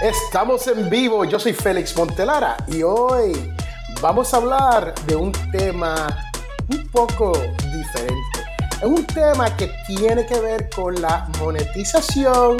Estamos 0.00 0.64
en 0.68 0.88
vivo, 0.88 1.24
yo 1.24 1.40
soy 1.40 1.52
Félix 1.52 1.96
Montelara 1.96 2.56
y 2.68 2.84
hoy 2.84 3.52
vamos 4.00 4.32
a 4.32 4.36
hablar 4.36 4.94
de 5.06 5.16
un 5.16 5.32
tema 5.50 6.30
un 6.68 6.86
poco 6.86 7.32
diferente. 7.32 8.38
Es 8.80 8.84
un 8.84 9.04
tema 9.04 9.56
que 9.56 9.72
tiene 9.88 10.24
que 10.24 10.38
ver 10.38 10.70
con 10.70 11.02
la 11.02 11.26
monetización 11.40 12.58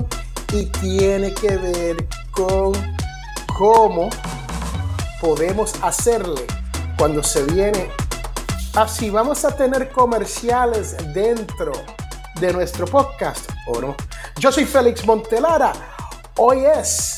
y 0.52 0.66
tiene 0.66 1.32
que 1.32 1.56
ver 1.58 2.08
con 2.32 2.72
cómo 3.56 4.10
podemos 5.20 5.72
hacerle 5.80 6.44
cuando 6.98 7.22
se 7.22 7.44
viene 7.44 7.88
así. 8.74 9.10
Vamos 9.10 9.44
a 9.44 9.54
tener 9.54 9.92
comerciales 9.92 10.96
dentro 11.14 11.70
de 12.40 12.52
nuestro 12.52 12.84
podcast 12.84 13.48
o 13.68 13.80
no. 13.80 13.94
Yo 14.40 14.50
soy 14.50 14.64
Félix 14.64 15.06
Montelara. 15.06 15.72
Hoy 16.36 16.64
es 16.64 17.17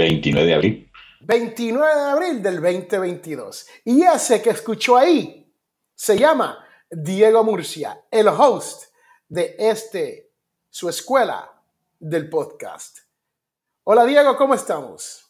29 0.00 0.46
de 0.46 0.54
abril. 0.54 0.90
29 1.20 1.94
de 1.94 2.10
abril 2.10 2.42
del 2.42 2.54
2022. 2.56 3.66
Y 3.84 4.02
ese 4.02 4.40
que 4.40 4.50
escuchó 4.50 4.96
ahí 4.96 5.46
se 5.94 6.18
llama 6.18 6.64
Diego 6.90 7.44
Murcia, 7.44 8.00
el 8.10 8.28
host 8.28 8.84
de 9.28 9.54
este, 9.58 10.30
su 10.70 10.88
escuela 10.88 11.50
del 11.98 12.30
podcast. 12.30 13.00
Hola 13.84 14.06
Diego, 14.06 14.36
¿cómo 14.36 14.54
estamos? 14.54 15.26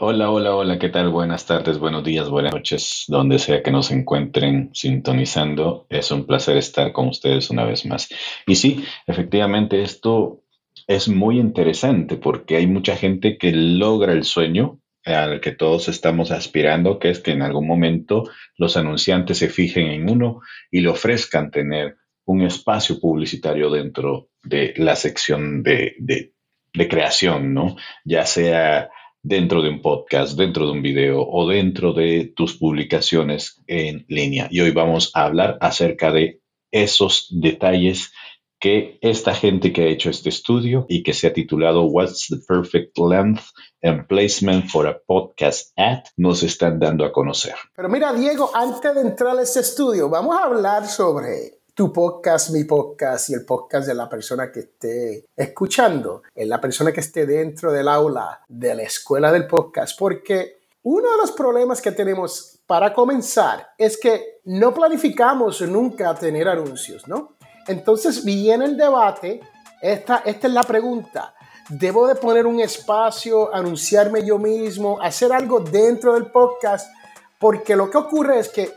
Hola, 0.00 0.30
hola, 0.30 0.54
hola, 0.54 0.78
¿qué 0.78 0.88
tal? 0.88 1.10
Buenas 1.10 1.46
tardes, 1.46 1.78
buenos 1.78 2.02
días, 2.02 2.28
buenas 2.28 2.52
noches, 2.52 3.04
donde 3.06 3.38
sea 3.38 3.62
que 3.62 3.70
nos 3.70 3.92
encuentren 3.92 4.70
sintonizando. 4.74 5.86
Es 5.88 6.10
un 6.10 6.26
placer 6.26 6.56
estar 6.56 6.92
con 6.92 7.08
ustedes 7.08 7.50
una 7.50 7.64
vez 7.64 7.86
más. 7.86 8.08
Y 8.46 8.56
sí, 8.56 8.84
efectivamente, 9.06 9.82
esto 9.82 10.42
es 10.88 11.08
muy 11.08 11.38
interesante 11.38 12.16
porque 12.16 12.56
hay 12.56 12.66
mucha 12.66 12.96
gente 12.96 13.36
que 13.36 13.52
logra 13.52 14.12
el 14.12 14.24
sueño 14.24 14.80
al 15.04 15.40
que 15.40 15.52
todos 15.52 15.88
estamos 15.88 16.30
aspirando, 16.30 16.98
que 16.98 17.10
es 17.10 17.20
que 17.20 17.30
en 17.30 17.42
algún 17.42 17.66
momento 17.66 18.24
los 18.56 18.76
anunciantes 18.76 19.38
se 19.38 19.48
fijen 19.48 19.86
en 19.86 20.10
uno 20.10 20.40
y 20.70 20.80
le 20.80 20.88
ofrezcan 20.88 21.50
tener 21.50 21.96
un 22.24 22.42
espacio 22.42 22.98
publicitario 23.00 23.70
dentro 23.70 24.30
de 24.42 24.74
la 24.76 24.96
sección 24.96 25.62
de, 25.62 25.94
de 25.98 26.88
creación, 26.88 27.54
¿no? 27.54 27.76
Ya 28.04 28.26
sea 28.26 28.90
dentro 29.22 29.62
de 29.62 29.70
un 29.70 29.82
podcast, 29.82 30.38
dentro 30.38 30.66
de 30.66 30.72
un 30.72 30.82
video 30.82 31.22
o 31.22 31.48
dentro 31.48 31.92
de 31.92 32.32
tus 32.34 32.56
publicaciones 32.56 33.62
en 33.66 34.04
línea. 34.08 34.48
Y 34.50 34.60
hoy 34.60 34.70
vamos 34.70 35.10
a 35.14 35.24
hablar 35.24 35.58
acerca 35.60 36.12
de 36.12 36.40
esos 36.70 37.28
detalles 37.30 38.12
que 38.60 38.98
esta 39.02 39.34
gente 39.34 39.72
que 39.72 39.82
ha 39.82 39.86
hecho 39.86 40.10
este 40.10 40.28
estudio 40.28 40.86
y 40.88 41.02
que 41.02 41.14
se 41.14 41.26
ha 41.26 41.32
titulado 41.32 41.84
What's 41.84 42.26
the 42.28 42.36
Perfect 42.46 42.98
Length 42.98 43.42
and 43.82 44.06
Placement 44.06 44.68
for 44.68 44.86
a 44.86 44.98
Podcast 44.98 45.72
Ad 45.76 46.04
nos 46.16 46.42
están 46.42 46.78
dando 46.78 47.04
a 47.04 47.12
conocer. 47.12 47.54
Pero 47.76 47.88
mira, 47.88 48.12
Diego, 48.12 48.50
antes 48.54 48.94
de 48.94 49.00
entrar 49.00 49.38
a 49.38 49.42
este 49.42 49.60
estudio, 49.60 50.08
vamos 50.08 50.36
a 50.36 50.44
hablar 50.44 50.86
sobre 50.86 51.58
tu 51.74 51.92
podcast, 51.92 52.50
mi 52.50 52.64
podcast 52.64 53.30
y 53.30 53.34
el 53.34 53.44
podcast 53.44 53.86
de 53.86 53.94
la 53.94 54.08
persona 54.08 54.50
que 54.50 54.60
esté 54.60 55.26
escuchando, 55.36 56.22
en 56.34 56.48
la 56.48 56.60
persona 56.60 56.92
que 56.92 56.98
esté 56.98 57.24
dentro 57.24 57.72
del 57.72 57.86
aula 57.86 58.42
de 58.48 58.74
la 58.74 58.82
escuela 58.82 59.30
del 59.30 59.46
podcast, 59.46 59.96
porque 59.96 60.58
uno 60.82 61.08
de 61.12 61.16
los 61.18 61.30
problemas 61.30 61.80
que 61.80 61.92
tenemos 61.92 62.58
para 62.66 62.92
comenzar 62.92 63.68
es 63.78 63.96
que 63.96 64.40
no 64.46 64.74
planificamos 64.74 65.60
nunca 65.62 66.12
tener 66.16 66.48
anuncios, 66.48 67.06
¿no? 67.06 67.37
Entonces 67.68 68.24
viene 68.24 68.64
el 68.64 68.76
debate, 68.76 69.40
esta, 69.80 70.22
esta 70.24 70.46
es 70.46 70.52
la 70.52 70.62
pregunta. 70.64 71.34
¿Debo 71.68 72.06
de 72.06 72.14
poner 72.14 72.46
un 72.46 72.60
espacio, 72.60 73.54
anunciarme 73.54 74.24
yo 74.24 74.38
mismo, 74.38 74.98
hacer 75.02 75.32
algo 75.32 75.60
dentro 75.60 76.14
del 76.14 76.26
podcast? 76.26 76.90
Porque 77.38 77.76
lo 77.76 77.90
que 77.90 77.98
ocurre 77.98 78.38
es 78.38 78.48
que 78.48 78.72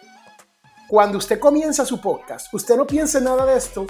cuando 0.90 1.18
usted 1.18 1.40
comienza 1.40 1.86
su 1.86 2.02
podcast, 2.02 2.54
usted 2.54 2.76
no 2.76 2.86
piensa 2.86 3.22
nada 3.22 3.46
de 3.46 3.58
esto 3.58 3.88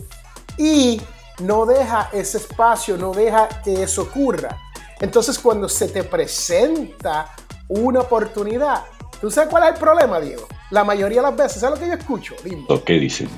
y 0.55 1.01
no 1.39 1.65
deja 1.65 2.09
ese 2.13 2.37
espacio, 2.37 2.95
no 2.95 3.11
deja 3.11 3.49
que 3.63 3.81
eso 3.81 4.03
ocurra. 4.03 4.55
Entonces 4.99 5.39
cuando 5.39 5.67
se 5.67 5.87
te 5.87 6.03
presenta 6.03 7.33
una 7.69 8.01
oportunidad, 8.01 8.83
¿tú 9.19 9.31
sabes 9.31 9.49
cuál 9.49 9.63
es 9.63 9.69
el 9.73 9.79
problema, 9.79 10.19
Diego? 10.19 10.47
La 10.69 10.83
mayoría 10.83 11.21
de 11.21 11.27
las 11.27 11.35
veces, 11.35 11.59
¿sabes 11.59 11.79
lo 11.79 11.83
que 11.83 11.91
yo 11.91 11.97
escucho? 11.97 12.35
Dime. 12.43 12.67
¿Qué 12.85 12.93
dicen? 12.93 13.29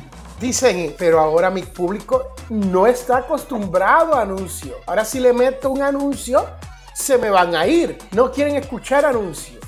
Dicen, 0.43 0.93
pero 0.97 1.21
ahora 1.21 1.49
mi 1.49 1.61
público 1.61 2.33
no 2.49 2.85
está 2.85 3.19
acostumbrado 3.19 4.13
a 4.13 4.23
anuncios. 4.23 4.75
Ahora 4.85 5.05
si 5.05 5.21
le 5.21 5.31
meto 5.31 5.69
un 5.69 5.81
anuncio, 5.81 6.45
se 6.93 7.17
me 7.17 7.29
van 7.29 7.55
a 7.55 7.65
ir. 7.65 7.97
No 8.11 8.29
quieren 8.29 8.57
escuchar 8.57 9.05
anuncios. 9.05 9.63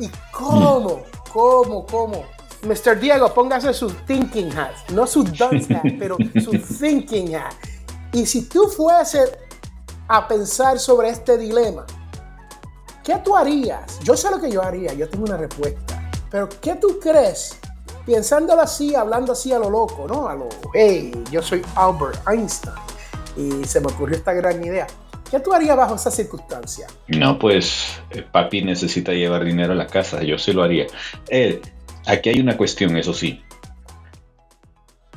¿Y 0.00 0.10
cómo? 0.32 1.04
¿Cómo? 1.32 1.86
¿Cómo? 1.86 2.24
Mr. 2.62 2.98
Diego, 2.98 3.32
póngase 3.32 3.72
su 3.72 3.88
thinking 3.88 4.50
hat. 4.58 4.72
No 4.90 5.06
su 5.06 5.22
dunce 5.22 5.72
hat, 5.72 5.84
pero 6.00 6.16
su 6.42 6.50
thinking 6.58 7.36
hat. 7.36 7.54
Y 8.12 8.26
si 8.26 8.48
tú 8.48 8.66
fueses 8.66 9.30
a 10.08 10.26
pensar 10.26 10.80
sobre 10.80 11.10
este 11.10 11.38
dilema, 11.38 11.86
¿qué 13.04 13.14
tú 13.18 13.36
harías? 13.36 14.00
Yo 14.00 14.16
sé 14.16 14.28
lo 14.28 14.40
que 14.40 14.50
yo 14.50 14.60
haría, 14.60 14.92
yo 14.92 15.08
tengo 15.08 15.26
una 15.26 15.36
respuesta. 15.36 16.10
Pero 16.32 16.48
¿qué 16.60 16.74
tú 16.74 16.98
crees 17.00 17.60
pensándolo 18.06 18.62
así, 18.62 18.94
hablando 18.94 19.32
así 19.32 19.52
a 19.52 19.58
lo 19.58 19.70
loco, 19.70 20.06
¿no? 20.08 20.28
A 20.28 20.34
lo, 20.34 20.48
hey, 20.74 21.12
yo 21.30 21.42
soy 21.42 21.62
Albert 21.74 22.20
Einstein 22.28 22.74
y 23.36 23.64
se 23.64 23.80
me 23.80 23.86
ocurrió 23.88 24.16
esta 24.16 24.32
gran 24.32 24.64
idea. 24.64 24.86
¿Qué 25.30 25.40
tú 25.40 25.52
harías 25.52 25.76
bajo 25.76 25.96
esa 25.96 26.10
circunstancia? 26.10 26.86
No, 27.08 27.38
pues 27.38 28.00
eh, 28.10 28.22
papi 28.22 28.62
necesita 28.62 29.12
llevar 29.12 29.44
dinero 29.44 29.72
a 29.72 29.76
la 29.76 29.86
casa, 29.86 30.22
yo 30.22 30.38
sí 30.38 30.52
lo 30.52 30.62
haría. 30.62 30.86
Eh, 31.28 31.60
aquí 32.06 32.28
hay 32.28 32.40
una 32.40 32.56
cuestión, 32.56 32.96
eso 32.96 33.14
sí. 33.14 33.42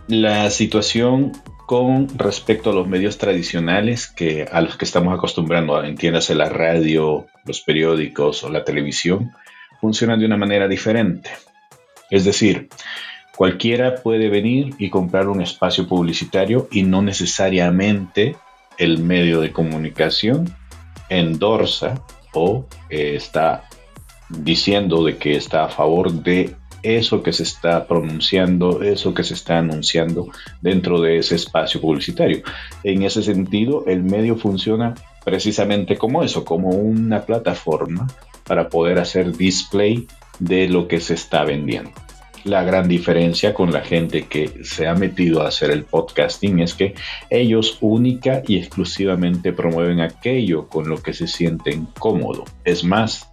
La 0.07 0.49
situación 0.49 1.33
con 1.67 2.07
respecto 2.17 2.69
a 2.69 2.73
los 2.73 2.87
medios 2.87 3.17
tradicionales 3.17 4.07
que 4.07 4.47
a 4.49 4.61
los 4.61 4.77
que 4.77 4.85
estamos 4.85 5.13
acostumbrando, 5.13 5.83
entiéndase 5.83 6.33
la 6.33 6.47
radio, 6.47 7.27
los 7.45 7.59
periódicos 7.59 8.43
o 8.45 8.49
la 8.49 8.63
televisión, 8.63 9.33
funcionan 9.81 10.19
de 10.19 10.25
una 10.25 10.37
manera 10.37 10.67
diferente. 10.69 11.29
Es 12.09 12.25
decir, 12.25 12.69
cualquiera 13.35 13.95
puede 13.95 14.29
venir 14.29 14.75
y 14.79 14.89
comprar 14.89 15.27
un 15.27 15.41
espacio 15.41 15.87
publicitario 15.87 16.67
y 16.71 16.83
no 16.83 17.01
necesariamente 17.01 18.35
el 18.77 18.99
medio 18.99 19.41
de 19.41 19.51
comunicación 19.51 20.53
endorsa 21.09 22.01
o 22.33 22.65
eh, 22.89 23.15
está 23.15 23.63
diciendo 24.29 25.03
de 25.03 25.17
que 25.17 25.35
está 25.35 25.65
a 25.65 25.69
favor 25.69 26.11
de 26.11 26.55
eso 26.83 27.23
que 27.23 27.33
se 27.33 27.43
está 27.43 27.87
pronunciando, 27.87 28.81
eso 28.81 29.13
que 29.13 29.23
se 29.23 29.33
está 29.33 29.59
anunciando 29.59 30.29
dentro 30.61 31.01
de 31.01 31.17
ese 31.17 31.35
espacio 31.35 31.81
publicitario. 31.81 32.43
En 32.83 33.03
ese 33.03 33.23
sentido, 33.23 33.85
el 33.87 34.03
medio 34.03 34.37
funciona 34.37 34.93
precisamente 35.25 35.97
como 35.97 36.23
eso, 36.23 36.45
como 36.45 36.69
una 36.69 37.21
plataforma 37.21 38.07
para 38.45 38.69
poder 38.69 38.99
hacer 38.99 39.35
display 39.35 40.07
de 40.39 40.67
lo 40.67 40.87
que 40.87 40.99
se 40.99 41.13
está 41.13 41.43
vendiendo. 41.43 41.91
La 42.43 42.63
gran 42.63 42.87
diferencia 42.87 43.53
con 43.53 43.73
la 43.73 43.81
gente 43.81 44.27
que 44.27 44.63
se 44.63 44.87
ha 44.87 44.93
metido 44.93 45.41
a 45.41 45.49
hacer 45.49 45.69
el 45.69 45.83
podcasting 45.83 46.59
es 46.59 46.73
que 46.75 46.93
ellos 47.29 47.77
única 47.81 48.41
y 48.47 48.57
exclusivamente 48.57 49.51
promueven 49.51 49.99
aquello 49.99 50.67
con 50.67 50.87
lo 50.87 51.01
que 51.01 51.13
se 51.13 51.27
sienten 51.27 51.87
cómodos. 51.99 52.49
Es 52.63 52.85
más, 52.85 53.29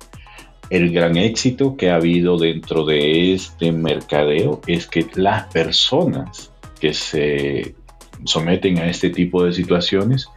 el 0.71 0.93
gran 0.93 1.17
éxito 1.17 1.77
que 1.77 1.91
ha 1.91 1.97
habido 1.97 2.39
dentro 2.39 2.85
de 2.85 3.35
este 3.35 3.71
mercadeo 3.71 4.61
es 4.67 4.87
que 4.87 5.07
las 5.15 5.45
personas 5.53 6.51
que 6.81 6.93
se 6.93 7.77
someten 8.25 8.79
a 8.79 8.89
este 8.89 9.11
tipo 9.11 9.45
de 9.45 9.53
situaciones 9.53 10.29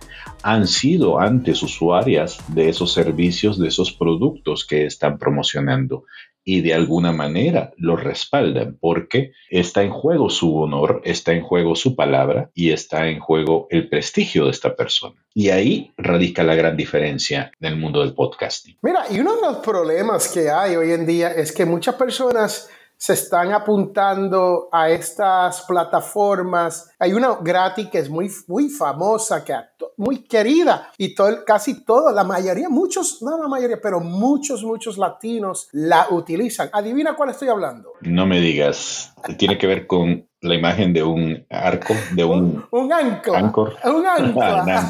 han 0.44 0.68
sido 0.68 1.20
antes 1.20 1.64
usuarias 1.64 2.38
de 2.54 2.70
esos 2.70 2.94
servicios, 2.94 3.58
de 3.58 3.70
esos 3.70 3.92
productos 3.92 4.66
que 4.66 4.86
están 4.86 5.18
promocionando 5.18 6.06
y 6.48 6.62
de 6.62 6.74
alguna 6.74 7.12
manera 7.12 7.74
lo 7.76 7.98
respaldan 7.98 8.78
porque 8.80 9.34
está 9.50 9.84
en 9.84 9.92
juego 9.92 10.30
su 10.30 10.56
honor, 10.56 11.02
está 11.04 11.34
en 11.34 11.42
juego 11.42 11.76
su 11.76 11.94
palabra 11.94 12.52
y 12.54 12.72
está 12.72 13.10
en 13.10 13.20
juego 13.20 13.68
el 13.70 13.90
prestigio 13.90 14.46
de 14.46 14.52
esta 14.52 14.74
persona. 14.74 15.16
Y 15.34 15.50
ahí 15.50 15.92
radica 15.98 16.46
la 16.46 16.56
gran 16.56 16.78
diferencia 16.78 17.52
en 17.60 17.74
el 17.74 17.78
mundo 17.78 18.00
del 18.00 18.14
podcasting. 18.14 18.78
Mira, 18.82 19.04
y 19.12 19.20
uno 19.20 19.36
de 19.36 19.42
los 19.42 19.58
problemas 19.58 20.30
que 20.30 20.50
hay 20.50 20.78
hoy 20.78 20.94
en 20.94 21.06
día 21.06 21.34
es 21.34 21.52
que 21.52 21.66
muchas 21.66 21.96
personas 21.96 22.70
se 22.98 23.14
están 23.14 23.54
apuntando 23.54 24.70
a 24.72 24.90
estas 24.90 25.62
plataformas. 25.62 26.90
Hay 27.00 27.14
una 27.14 27.36
gratis 27.36 27.88
que 27.88 28.00
es 28.00 28.10
muy, 28.10 28.30
muy 28.48 28.70
famosa, 28.70 29.46
que 29.46 29.54
muy 29.98 30.24
querida 30.24 30.92
y 30.98 31.14
todo, 31.16 31.44
casi 31.46 31.84
todo, 31.84 32.12
la 32.12 32.24
mayoría, 32.24 32.70
muchos, 32.70 33.22
no 33.22 33.42
la 33.42 33.48
mayoría, 33.48 33.80
pero 33.82 34.00
muchos, 34.00 34.64
muchos 34.64 34.98
latinos 34.98 35.70
la 35.72 36.08
utilizan. 36.12 36.70
Adivina 36.72 37.16
cuál 37.16 37.30
estoy 37.30 37.50
hablando. 37.50 37.94
No 38.02 38.26
me 38.26 38.40
digas, 38.40 39.14
tiene 39.38 39.58
que 39.58 39.68
ver 39.68 39.88
con 39.88 40.28
la 40.42 40.56
imagen 40.56 40.94
de 40.94 41.04
un 41.04 41.46
arco, 41.50 41.94
de 42.14 42.24
un, 42.24 42.64
un, 42.72 42.94
ancla. 42.94 43.40
Anchor. 43.40 43.76
Un 43.86 44.06
ancla. 44.06 44.84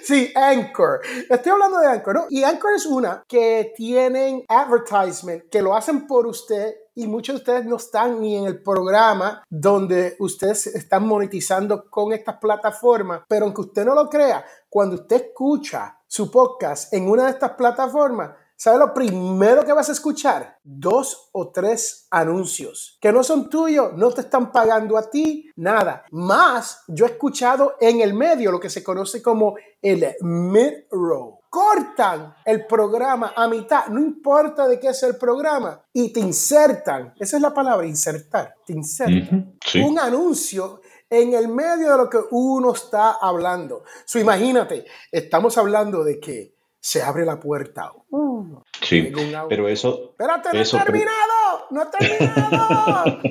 Sí, 0.03 0.31
Anchor. 0.35 1.01
Estoy 1.29 1.51
hablando 1.51 1.79
de 1.79 1.87
Anchor, 1.87 2.15
¿no? 2.15 2.25
Y 2.29 2.43
Anchor 2.43 2.73
es 2.73 2.85
una 2.85 3.23
que 3.27 3.73
tienen 3.75 4.43
advertisement, 4.47 5.49
que 5.49 5.61
lo 5.61 5.75
hacen 5.75 6.07
por 6.07 6.27
usted 6.27 6.73
y 6.95 7.07
muchos 7.07 7.35
de 7.35 7.39
ustedes 7.39 7.65
no 7.65 7.77
están 7.77 8.19
ni 8.21 8.37
en 8.37 8.45
el 8.45 8.61
programa 8.61 9.43
donde 9.49 10.15
ustedes 10.19 10.67
están 10.67 11.07
monetizando 11.07 11.89
con 11.89 12.13
estas 12.13 12.37
plataformas, 12.37 13.21
pero 13.27 13.45
aunque 13.45 13.61
usted 13.61 13.85
no 13.85 13.95
lo 13.95 14.09
crea, 14.09 14.45
cuando 14.69 14.95
usted 14.95 15.27
escucha 15.27 15.99
su 16.07 16.29
podcast 16.29 16.93
en 16.93 17.09
una 17.09 17.25
de 17.25 17.31
estas 17.31 17.51
plataformas, 17.51 18.31
¿Sabe 18.63 18.79
lo 18.79 18.93
primero 18.93 19.65
que 19.65 19.73
vas 19.73 19.89
a 19.89 19.91
escuchar? 19.91 20.57
Dos 20.63 21.31
o 21.33 21.51
tres 21.51 22.07
anuncios 22.09 22.97
que 23.01 23.11
no 23.11 23.21
son 23.21 23.49
tuyos, 23.49 23.91
no 23.97 24.09
te 24.11 24.21
están 24.21 24.53
pagando 24.53 24.97
a 24.97 25.09
ti, 25.09 25.51
nada. 25.57 26.05
Más, 26.11 26.81
yo 26.87 27.05
he 27.05 27.09
escuchado 27.09 27.75
en 27.81 27.99
el 27.99 28.13
medio 28.13 28.53
lo 28.53 28.61
que 28.61 28.69
se 28.69 28.81
conoce 28.81 29.21
como 29.21 29.55
el 29.81 30.15
mid-roll. 30.21 31.39
Cortan 31.49 32.35
el 32.45 32.65
programa 32.65 33.33
a 33.35 33.49
mitad, 33.49 33.87
no 33.87 33.99
importa 33.99 34.65
de 34.65 34.79
qué 34.79 34.87
es 34.87 35.03
el 35.03 35.17
programa, 35.17 35.83
y 35.91 36.13
te 36.13 36.21
insertan, 36.21 37.13
esa 37.19 37.35
es 37.35 37.41
la 37.41 37.53
palabra, 37.53 37.85
insertar, 37.85 38.55
te 38.65 38.71
insertan 38.71 39.57
un 39.83 39.99
anuncio 39.99 40.79
en 41.09 41.33
el 41.33 41.49
medio 41.49 41.91
de 41.91 41.97
lo 41.97 42.09
que 42.09 42.19
uno 42.31 42.71
está 42.71 43.17
hablando. 43.21 43.83
So, 44.05 44.19
imagínate, 44.19 44.85
estamos 45.11 45.57
hablando 45.57 46.05
de 46.05 46.17
que 46.17 46.53
se 46.83 47.01
abre 47.01 47.23
la 47.23 47.39
puerta. 47.39 47.93
Uh, 48.09 48.61
sí, 48.81 49.09
pero 49.47 49.69
eso... 49.69 50.09
Espérate, 50.11 50.49
no 50.51 50.59
he 50.59 50.65
terminado, 50.65 51.67
no 51.71 51.81
he 51.81 51.85
terminado. 51.85 53.21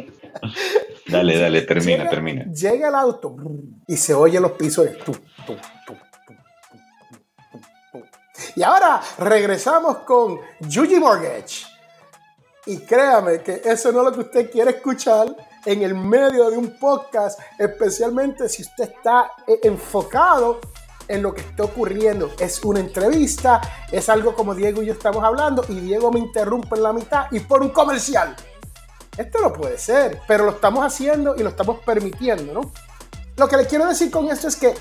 dale, 1.08 1.38
dale, 1.38 1.60
termina, 1.60 2.08
termina. 2.08 2.46
Llega 2.46 2.88
el 2.88 2.94
auto 2.94 3.36
y 3.86 3.98
se 3.98 4.14
oye 4.14 4.40
los 4.40 4.52
pisos 4.52 4.86
de 4.86 4.92
tú, 4.92 5.12
tú, 5.46 5.54
tú. 5.86 5.94
Y 8.56 8.62
ahora 8.62 9.02
regresamos 9.18 9.98
con 9.98 10.38
Yuji 10.60 10.98
Mortgage. 10.98 11.66
Y 12.64 12.78
créame 12.78 13.42
que 13.42 13.60
eso 13.66 13.92
no 13.92 13.98
es 13.98 14.04
lo 14.06 14.12
que 14.12 14.20
usted 14.20 14.50
quiere 14.50 14.70
escuchar 14.70 15.28
en 15.66 15.82
el 15.82 15.94
medio 15.94 16.48
de 16.48 16.56
un 16.56 16.78
podcast, 16.78 17.38
especialmente 17.58 18.48
si 18.48 18.62
usted 18.62 18.84
está 18.84 19.32
eh, 19.46 19.60
enfocado 19.64 20.58
en 21.08 21.22
lo 21.22 21.34
que 21.34 21.42
está 21.42 21.64
ocurriendo. 21.64 22.30
Es 22.38 22.62
una 22.64 22.80
entrevista, 22.80 23.60
es 23.90 24.08
algo 24.08 24.34
como 24.34 24.54
Diego 24.54 24.82
y 24.82 24.86
yo 24.86 24.92
estamos 24.92 25.22
hablando 25.24 25.64
y 25.68 25.80
Diego 25.80 26.10
me 26.10 26.20
interrumpe 26.20 26.76
en 26.76 26.82
la 26.82 26.92
mitad 26.92 27.26
y 27.30 27.40
por 27.40 27.62
un 27.62 27.70
comercial. 27.70 28.36
Esto 29.16 29.40
no 29.40 29.52
puede 29.52 29.78
ser, 29.78 30.20
pero 30.26 30.44
lo 30.44 30.52
estamos 30.52 30.84
haciendo 30.84 31.36
y 31.36 31.42
lo 31.42 31.50
estamos 31.50 31.80
permitiendo, 31.80 32.54
¿no? 32.54 32.72
Lo 33.36 33.48
que 33.48 33.56
le 33.56 33.66
quiero 33.66 33.86
decir 33.86 34.10
con 34.10 34.30
esto 34.30 34.48
es 34.48 34.56
que, 34.56 34.74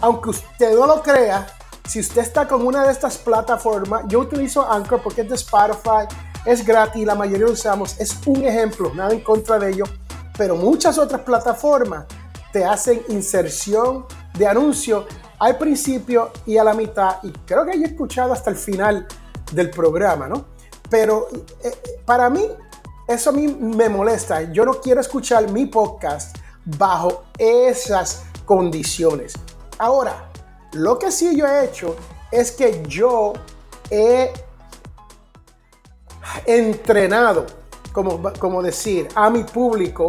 aunque 0.00 0.30
usted 0.30 0.74
no 0.74 0.86
lo 0.86 1.02
crea, 1.02 1.46
si 1.86 2.00
usted 2.00 2.22
está 2.22 2.48
con 2.48 2.66
una 2.66 2.84
de 2.84 2.92
estas 2.92 3.18
plataformas, 3.18 4.04
yo 4.08 4.20
utilizo 4.20 4.70
Anchor 4.70 5.02
porque 5.02 5.20
es 5.22 5.28
de 5.28 5.34
Spotify, 5.34 6.06
es 6.46 6.64
gratis, 6.64 7.06
la 7.06 7.14
mayoría 7.14 7.46
lo 7.46 7.52
usamos, 7.52 8.00
es 8.00 8.18
un 8.26 8.44
ejemplo, 8.44 8.92
nada 8.94 9.12
en 9.12 9.20
contra 9.20 9.58
de 9.58 9.72
ello, 9.72 9.84
pero 10.36 10.56
muchas 10.56 10.98
otras 10.98 11.20
plataformas 11.22 12.06
te 12.52 12.64
hacen 12.64 13.02
inserción 13.08 14.06
de 14.38 14.46
anuncio 14.46 15.06
al 15.38 15.58
principio 15.58 16.30
y 16.46 16.56
a 16.56 16.64
la 16.64 16.74
mitad, 16.74 17.16
y 17.22 17.30
creo 17.44 17.64
que 17.64 17.72
he 17.72 17.82
escuchado 17.82 18.32
hasta 18.32 18.50
el 18.50 18.56
final 18.56 19.06
del 19.52 19.70
programa, 19.70 20.28
¿no? 20.28 20.46
Pero 20.88 21.28
eh, 21.62 21.72
para 22.04 22.30
mí, 22.30 22.46
eso 23.08 23.30
a 23.30 23.32
mí 23.32 23.48
me 23.48 23.88
molesta. 23.88 24.52
Yo 24.52 24.64
no 24.64 24.80
quiero 24.80 25.00
escuchar 25.00 25.50
mi 25.50 25.66
podcast 25.66 26.36
bajo 26.64 27.24
esas 27.38 28.24
condiciones. 28.44 29.34
Ahora, 29.78 30.30
lo 30.72 30.98
que 30.98 31.10
sí 31.10 31.36
yo 31.36 31.46
he 31.46 31.64
hecho 31.64 31.96
es 32.30 32.52
que 32.52 32.82
yo 32.88 33.32
he 33.90 34.32
entrenado, 36.46 37.46
como, 37.92 38.22
como 38.38 38.62
decir, 38.62 39.08
a 39.14 39.30
mi 39.30 39.44
público 39.44 40.08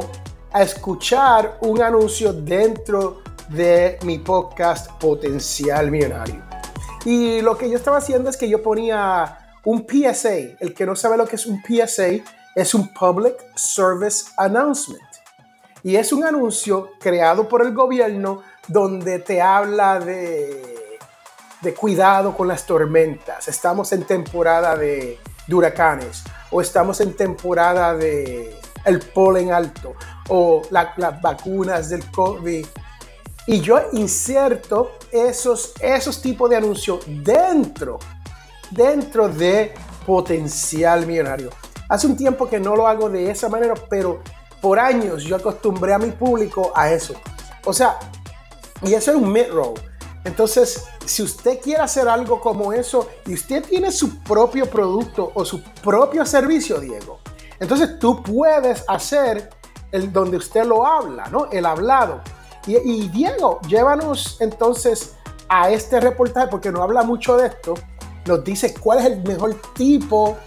a 0.51 0.63
escuchar 0.63 1.57
un 1.62 1.81
anuncio 1.81 2.31
dentro 2.31 3.18
de 3.18 3.34
mi 3.50 4.19
podcast 4.19 4.92
Potencial 4.94 5.92
Millonario. 5.92 6.42
Y 7.06 7.42
lo 7.42 7.57
que 7.57 7.69
yo 7.69 7.77
estaba 7.77 7.97
haciendo 7.97 8.30
es 8.30 8.38
que 8.38 8.50
yo 8.50 8.63
ponía 8.63 9.57
un 9.63 9.86
PSA. 9.86 10.57
El 10.59 10.74
que 10.74 10.86
no 10.86 10.95
sabe 10.95 11.18
lo 11.18 11.27
que 11.27 11.36
es 11.36 11.45
un 11.45 11.62
PSA 11.62 12.24
es 12.56 12.74
un 12.74 12.94
Public 12.94 13.36
Service 13.56 14.25
Announcement. 14.38 15.03
Y 15.83 15.97
es 15.97 16.12
un 16.12 16.24
anuncio 16.24 16.92
creado 17.00 17.47
por 17.47 17.62
el 17.62 17.74
gobierno 17.74 18.42
donde 18.68 19.19
te 19.19 19.39
habla 19.42 20.00
de, 20.00 20.97
de 21.62 21.74
cuidado 21.75 22.36
con 22.36 22.47
las 22.47 22.65
tormentas. 22.65 23.47
Estamos 23.47 23.92
en 23.92 24.03
temporada 24.03 24.75
de, 24.75 25.19
huracanes 25.51 26.24
o 26.50 26.62
estamos 26.62 27.01
en 27.01 27.15
temporada 27.15 27.94
de 27.94 28.59
el 28.83 29.00
polen 29.00 29.51
alto 29.51 29.94
o 30.30 30.63
las 30.71 31.21
vacunas 31.21 31.89
del 31.89 32.09
COVID 32.09 32.65
y 33.47 33.62
yo 33.62 33.80
inserto 33.94 34.94
esos, 35.12 35.74
esos 35.80 36.21
tipos 36.21 36.50
de 36.50 36.56
anuncios 36.56 37.00
dentro, 37.06 38.00
dentro 38.71 39.27
de 39.30 39.74
potencial 40.06 41.06
millonario. 41.06 41.51
Hace 41.88 42.07
un 42.07 42.18
tiempo 42.18 42.50
que 42.50 42.59
no 42.59 42.75
lo 42.75 42.88
hago 42.88 43.09
de 43.09 43.30
esa 43.30 43.47
manera, 43.50 43.75
pero 43.89 44.21
por 44.62 44.80
años 44.80 45.24
yo 45.24 45.36
acostumbré 45.36 45.94
a 45.94 46.00
mi 46.00 46.12
público 46.12 46.71
a 46.75 46.92
eso. 46.92 47.13
O 47.65 47.74
sea, 47.74 47.97
y 48.81 48.94
eso 48.94 49.12
es 49.12 49.18
un 49.18 49.31
mid-roll. 49.31 49.74
Entonces, 50.24 50.86
si 51.06 51.21
usted 51.21 51.59
quiere 51.62 51.83
hacer 51.83 52.07
algo 52.07 52.42
como 52.42 52.74
eso 52.74 53.07
y 53.27 53.36
usted 53.36 53.63
tiene 53.63 53.92
su 53.92 54.24
propio 54.24 54.65
producto 54.65 55.31
o 55.36 55.45
su 55.45 55.62
propio 55.63 56.25
servicio, 56.25 56.80
Diego, 56.80 57.19
entonces 57.59 58.00
tú 58.00 58.24
puedes 58.24 58.83
hacer 58.88 59.51
el 59.92 60.12
donde 60.12 60.38
usted 60.38 60.65
lo 60.65 60.86
habla, 60.86 61.27
¿no? 61.27 61.47
El 61.51 61.65
hablado. 61.65 62.21
Y, 62.67 63.09
Diego, 63.09 63.59
llévanos 63.67 64.41
entonces 64.41 65.15
a 65.47 65.69
este 65.69 66.00
reportaje, 66.00 66.47
porque 66.47 66.71
no 66.71 66.81
habla 66.81 67.03
mucho 67.03 67.38
de 67.38 67.47
esto, 67.47 67.75
nos 68.25 68.44
dice 68.44 68.73
cuál 68.79 69.00
es 69.00 69.06
el 69.06 69.23
mejor 69.23 69.56
tipo 69.73 70.38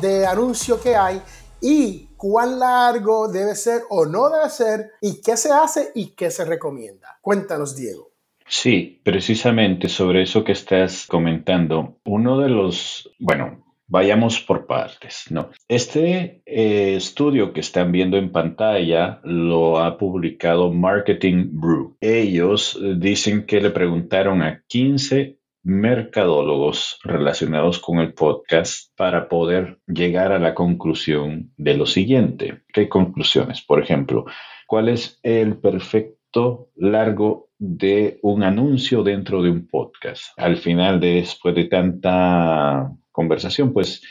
de 0.00 0.26
anuncio 0.26 0.80
que 0.80 0.94
hay 0.94 1.20
y 1.60 2.08
cuán 2.16 2.60
largo 2.60 3.28
debe 3.28 3.54
ser 3.54 3.82
o 3.88 4.06
no 4.06 4.30
debe 4.30 4.48
ser 4.48 4.92
y 5.00 5.20
qué 5.20 5.36
se 5.36 5.50
hace 5.50 5.90
y 5.94 6.10
qué 6.10 6.30
se 6.30 6.44
recomienda. 6.44 7.18
Cuéntanos, 7.20 7.74
Diego. 7.74 8.10
Sí, 8.46 9.00
precisamente 9.04 9.88
sobre 9.88 10.22
eso 10.22 10.44
que 10.44 10.52
estás 10.52 11.06
comentando, 11.06 11.98
uno 12.04 12.40
de 12.40 12.48
los, 12.48 13.08
bueno, 13.18 13.69
Vayamos 13.90 14.40
por 14.40 14.68
partes, 14.68 15.24
¿no? 15.30 15.50
Este 15.66 16.42
eh, 16.46 16.94
estudio 16.94 17.52
que 17.52 17.58
están 17.58 17.90
viendo 17.90 18.18
en 18.18 18.30
pantalla 18.30 19.20
lo 19.24 19.80
ha 19.80 19.98
publicado 19.98 20.72
Marketing 20.72 21.48
Brew. 21.50 21.96
Ellos 22.00 22.78
eh, 22.80 22.94
dicen 22.96 23.46
que 23.46 23.60
le 23.60 23.70
preguntaron 23.70 24.42
a 24.42 24.62
15 24.68 25.40
mercadólogos 25.64 27.00
relacionados 27.02 27.80
con 27.80 27.98
el 27.98 28.14
podcast 28.14 28.96
para 28.96 29.28
poder 29.28 29.80
llegar 29.88 30.30
a 30.30 30.38
la 30.38 30.54
conclusión 30.54 31.52
de 31.56 31.74
lo 31.74 31.84
siguiente. 31.84 32.62
¿Qué 32.72 32.88
conclusiones? 32.88 33.60
Por 33.60 33.82
ejemplo, 33.82 34.24
¿cuál 34.68 34.88
es 34.88 35.18
el 35.24 35.58
perfecto 35.58 36.68
largo 36.76 37.48
de 37.58 38.20
un 38.22 38.44
anuncio 38.44 39.02
dentro 39.02 39.42
de 39.42 39.50
un 39.50 39.66
podcast? 39.66 40.26
Al 40.36 40.58
final, 40.58 41.00
después 41.00 41.56
de 41.56 41.64
tanta 41.64 42.92
conversación, 43.20 43.72
pues 43.72 44.02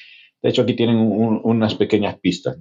de 0.42 0.50
hecho 0.50 0.62
aquí 0.62 0.76
tienen 0.76 0.98
unas 0.98 1.76
pequeñas 1.76 2.20
pistas. 2.20 2.58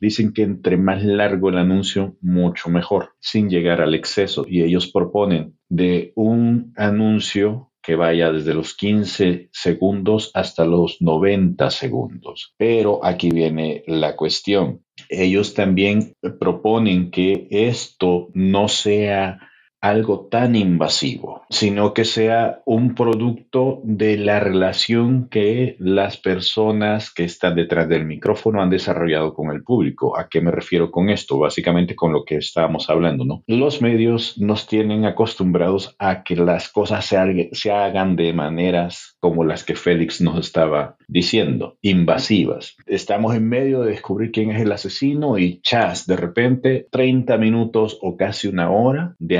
Dicen 0.00 0.32
que 0.32 0.42
entre 0.42 0.76
más 0.76 1.04
largo 1.04 1.50
el 1.50 1.58
anuncio, 1.58 2.16
mucho 2.22 2.70
mejor, 2.70 3.10
sin 3.20 3.50
llegar 3.50 3.82
al 3.82 3.94
exceso. 3.94 4.46
Y 4.48 4.62
ellos 4.62 4.90
proponen 4.90 5.58
de 5.68 6.12
un 6.14 6.72
anuncio 6.76 7.72
que 7.82 7.96
vaya 7.96 8.30
desde 8.30 8.54
los 8.54 8.74
15 8.76 9.48
segundos 9.52 10.30
hasta 10.32 10.64
los 10.64 11.02
90 11.02 11.70
segundos. 11.70 12.54
Pero 12.56 13.04
aquí 13.04 13.30
viene 13.30 13.82
la 13.86 14.16
cuestión. 14.16 14.84
Ellos 15.08 15.54
también 15.54 16.14
proponen 16.38 17.10
que 17.10 17.48
esto 17.50 18.28
no 18.32 18.68
sea 18.68 19.49
algo 19.80 20.28
tan 20.30 20.56
invasivo, 20.56 21.42
sino 21.48 21.94
que 21.94 22.04
sea 22.04 22.60
un 22.66 22.94
producto 22.94 23.80
de 23.82 24.18
la 24.18 24.40
relación 24.40 25.28
que 25.28 25.76
las 25.78 26.16
personas 26.18 27.12
que 27.12 27.24
están 27.24 27.54
detrás 27.54 27.88
del 27.88 28.04
micrófono 28.04 28.62
han 28.62 28.70
desarrollado 28.70 29.34
con 29.34 29.50
el 29.50 29.62
público. 29.62 30.18
¿A 30.18 30.28
qué 30.28 30.40
me 30.40 30.50
refiero 30.50 30.90
con 30.90 31.08
esto? 31.08 31.38
Básicamente 31.38 31.96
con 31.96 32.12
lo 32.12 32.24
que 32.24 32.36
estábamos 32.36 32.90
hablando, 32.90 33.24
¿no? 33.24 33.42
Los 33.46 33.80
medios 33.80 34.38
nos 34.38 34.66
tienen 34.66 35.04
acostumbrados 35.04 35.96
a 35.98 36.22
que 36.22 36.36
las 36.36 36.68
cosas 36.68 37.06
se, 37.06 37.50
se 37.52 37.72
hagan 37.72 38.16
de 38.16 38.32
maneras 38.32 39.16
como 39.20 39.44
las 39.44 39.64
que 39.64 39.74
Félix 39.74 40.20
nos 40.20 40.38
estaba 40.38 40.96
diciendo, 41.08 41.76
invasivas. 41.82 42.76
Estamos 42.86 43.34
en 43.34 43.48
medio 43.48 43.82
de 43.82 43.90
descubrir 43.90 44.30
quién 44.30 44.50
es 44.50 44.60
el 44.60 44.72
asesino 44.72 45.38
y 45.38 45.60
chas, 45.62 46.06
de 46.06 46.16
repente 46.16 46.88
30 46.90 47.36
minutos 47.38 47.98
o 48.00 48.16
casi 48.16 48.48
una 48.48 48.70
hora 48.70 49.14
de 49.18 49.38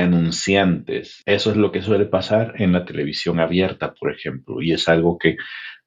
Eso 1.27 1.51
es 1.51 1.57
lo 1.57 1.73
que 1.73 1.83
suele 1.83 2.07
pasar 2.07 2.55
en 2.59 2.73
la 2.73 2.85
televisión 2.85 3.41
abierta, 3.41 3.95
por 3.95 4.13
ejemplo, 4.13 4.63
y 4.63 4.73
es 4.73 4.89
algo 4.89 5.19
que 5.19 5.37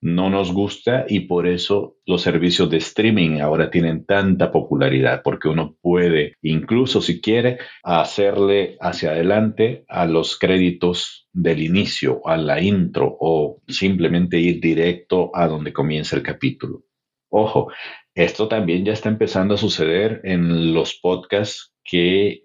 no 0.04 0.30
nos 0.30 0.52
gusta 0.52 1.06
y 1.08 1.22
por 1.22 1.48
eso 1.48 1.96
los 2.06 2.22
servicios 2.22 2.70
de 2.70 2.78
streaming 2.78 3.40
ahora 3.40 3.72
tienen 3.72 4.06
tanta 4.06 4.52
popularidad, 4.52 5.22
porque 5.24 5.48
uno 5.48 5.78
puede, 5.82 6.36
incluso 6.42 7.02
si 7.02 7.22
quiere, 7.22 7.58
hacerle 7.84 8.76
hacia 8.82 9.12
adelante 9.12 9.86
a 9.88 10.06
los 10.06 10.38
créditos 10.38 11.30
del 11.32 11.62
inicio, 11.62 12.22
a 12.28 12.36
la 12.36 12.62
intro 12.62 13.16
o 13.18 13.62
simplemente 13.68 14.40
ir 14.40 14.60
directo 14.60 15.32
a 15.34 15.48
donde 15.48 15.72
comienza 15.72 16.18
el 16.18 16.24
capítulo. 16.24 16.84
Ojo, 17.30 17.72
esto 18.14 18.48
también 18.48 18.84
ya 18.84 18.94
está 18.94 19.10
empezando 19.10 19.56
a 19.56 19.58
suceder 19.58 20.20
en 20.26 20.74
los 20.74 21.00
podcasts 21.02 21.74
que 21.84 22.43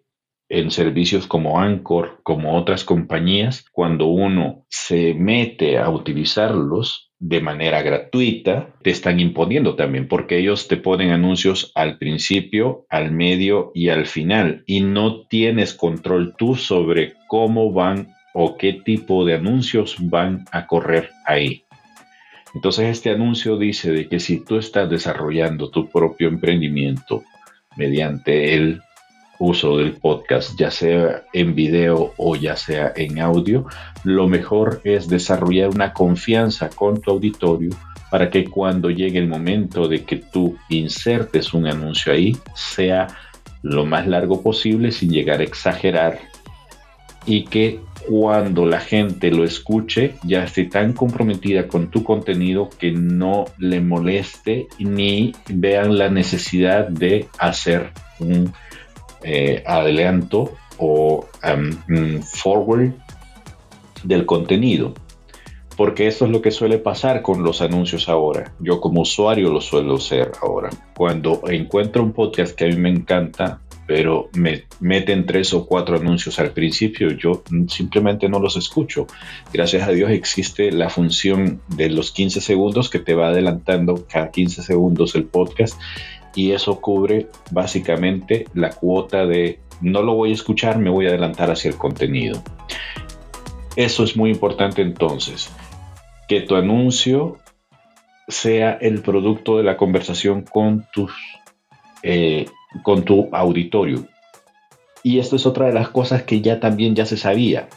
en 0.49 0.71
servicios 0.71 1.27
como 1.27 1.61
Anchor, 1.61 2.21
como 2.23 2.57
otras 2.57 2.85
compañías, 2.85 3.65
cuando 3.71 4.07
uno 4.07 4.65
se 4.69 5.15
mete 5.15 5.79
a 5.79 5.91
utilizarlos, 5.91 7.09
de 7.21 7.41
manera 7.41 7.83
gratuita, 7.83 8.75
te 8.83 8.91
están 8.91 9.19
imponiendo 9.19 9.75
también, 9.75 10.07
porque 10.07 10.39
ellos 10.39 10.69
te 10.69 10.77
ponen 10.77 11.11
anuncios 11.11 11.73
al 11.75 11.99
principio, 11.99 12.87
al 12.89 13.11
medio 13.11 13.73
y 13.75 13.89
al 13.89 14.07
final, 14.07 14.63
y 14.67 14.83
no 14.83 15.27
tienes 15.27 15.75
control 15.75 16.35
tú 16.39 16.55
sobre 16.55 17.15
cómo 17.27 17.73
van 17.73 18.15
o 18.35 18.57
qué 18.57 18.73
tipo 18.73 19.25
de 19.25 19.35
anuncios 19.35 19.97
van 19.99 20.45
a 20.53 20.67
correr 20.67 21.11
ahí. 21.27 21.65
Entonces 22.55 22.87
este 22.87 23.11
anuncio 23.11 23.59
dice 23.59 23.91
de 23.91 24.09
que 24.09 24.21
si 24.21 24.45
tú 24.45 24.57
estás 24.57 24.89
desarrollando 24.89 25.71
tu 25.71 25.89
propio 25.91 26.29
emprendimiento 26.29 27.25
mediante 27.77 28.55
el 28.55 28.81
uso 29.39 29.79
del 29.79 29.93
podcast, 29.93 30.59
ya 30.59 30.71
sea 30.71 31.23
en 31.33 31.55
video 31.55 32.13
o 32.17 32.37
ya 32.37 32.57
sea 32.57 32.93
en 32.97 33.21
audio, 33.21 33.67
lo 34.05 34.29
mejor 34.29 34.81
es 34.85 35.09
desarrollar 35.09 35.71
una 35.71 35.93
confianza 35.93 36.69
con 36.71 37.01
tu 37.01 37.13
auditorio 37.13 37.71
para 38.11 38.31
que 38.31 38.45
cuando 38.45 38.91
llegue 38.91 39.19
el 39.19 39.29
momento 39.29 39.87
de 39.87 40.05
que 40.05 40.17
tú 40.17 40.57
insertes 40.69 41.53
un 41.53 41.67
anuncio 41.67 42.13
ahí, 42.13 42.37
sea 42.55 43.09
lo 43.63 43.85
más 43.85 44.07
largo 44.07 44.43
posible 44.43 44.93
sin 44.93 45.11
llegar 45.11 45.41
a 45.41 45.45
exagerar. 45.45 46.19
Y 47.27 47.45
que 47.45 47.81
cuando 48.09 48.65
la 48.65 48.81
gente 48.81 49.31
lo 49.31 49.45
escuche 49.45 50.15
ya 50.23 50.45
esté 50.45 50.65
tan 50.65 50.95
comprometida 50.95 51.69
con 51.69 51.91
tu 51.91 52.03
contenido 52.03 52.71
que 52.71 52.93
no 52.93 53.45
le 53.59 53.81
moleste 53.83 54.67
ni 54.79 55.33
vean 55.49 55.99
la 55.99 56.09
necesidad 56.09 56.89
de 56.89 57.29
hacer 57.39 57.91
un 58.21 58.55
eh, 59.23 59.63
adelanto 59.67 60.55
o 60.79 61.27
um, 61.45 62.23
forward 62.23 62.93
del 64.03 64.27
contenido. 64.27 64.95
Porque 65.77 66.09
eso 66.09 66.25
es 66.25 66.33
lo 66.33 66.43
que 66.43 66.51
suele 66.51 66.79
pasar 66.79 67.23
con 67.23 67.45
los 67.45 67.63
anuncios 67.63 68.09
ahora. 68.09 68.53
Yo 68.59 68.81
como 68.81 69.03
usuario 69.03 69.51
lo 69.51 69.61
suelo 69.61 69.95
hacer 69.95 70.33
ahora. 70.43 70.71
Cuando 70.97 71.43
encuentro 71.49 72.03
un 72.03 72.13
podcast 72.13 72.57
que 72.57 72.65
a 72.65 72.69
mí 72.69 72.77
me 72.77 72.91
encanta, 72.91 73.61
pero 73.87 74.29
me 74.35 74.65
meten 74.81 75.25
tres 75.25 75.55
o 75.55 75.67
cuatro 75.67 75.97
anuncios 75.97 76.39
al 76.41 76.51
principio, 76.51 77.13
yo 77.13 77.43
simplemente 77.69 78.29
no 78.29 78.41
los 78.41 78.57
escucho. 78.57 79.07
Gracias 79.53 79.87
a 79.87 79.93
Dios 79.93 80.11
existe 80.11 80.73
la 80.73 80.91
función 80.91 81.63
de 81.69 81.89
los 81.91 82.11
15 82.13 82.41
segundos 82.41 82.91
que 82.91 82.99
te 82.99 83.15
va 83.15 83.29
adelantando 83.29 84.05
cada 84.07 84.31
15 84.31 84.63
segundos 84.63 85.15
el 85.15 85.25
podcast 85.25 85.81
y 86.35 86.53
eso 86.53 86.81
cubre 86.81 87.29
básicamente 87.51 88.47
la 88.55 88.71
cuota 88.71 89.27
de 89.27 89.61
no 89.81 90.03
lo 90.03 90.15
voy 90.15 90.31
a 90.31 90.35
escuchar, 90.35 90.79
me 90.79 90.91
voy 90.91 91.07
a 91.07 91.11
adelantar 91.11 91.51
hacia 91.51 91.71
el 91.71 91.77
contenido. 91.77 92.43
Eso 93.77 94.03
es 94.03 94.17
muy 94.17 94.31
importante 94.31 94.83
entonces, 94.83 95.51
que 96.29 96.41
tu 96.41 96.57
anuncio 96.57 97.39
sea 98.27 98.73
el 98.73 99.01
producto 99.03 99.57
de 99.57 99.63
la 99.63 99.77
conversación 99.77 100.43
con, 100.43 100.87
tus, 100.93 101.13
eh, 102.03 102.47
con 102.83 103.05
tu 103.05 103.29
auditorio. 103.33 104.07
Y 105.03 105.21
esto 105.21 105.37
es 105.37 105.47
otra 105.47 105.67
de 105.67 105.73
las 105.73 105.89
cosas 105.89 106.25
que 106.25 106.41
ya 106.41 106.61
también 106.61 106.95
ya 106.95 107.07
se 107.07 107.17
sabía, 107.17 107.69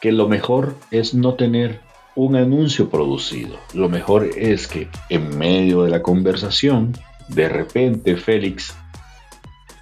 que 0.00 0.12
lo 0.12 0.28
mejor 0.28 0.76
es 0.90 1.14
no 1.14 1.34
tener 1.34 1.80
un 2.14 2.36
anuncio 2.36 2.90
producido. 2.90 3.56
Lo 3.74 3.88
mejor 3.88 4.28
es 4.36 4.68
que 4.68 4.88
en 5.08 5.36
medio 5.38 5.82
de 5.82 5.90
la 5.90 6.02
conversación 6.02 6.92
de 7.28 7.48
repente 7.48 8.16
Félix, 8.16 8.74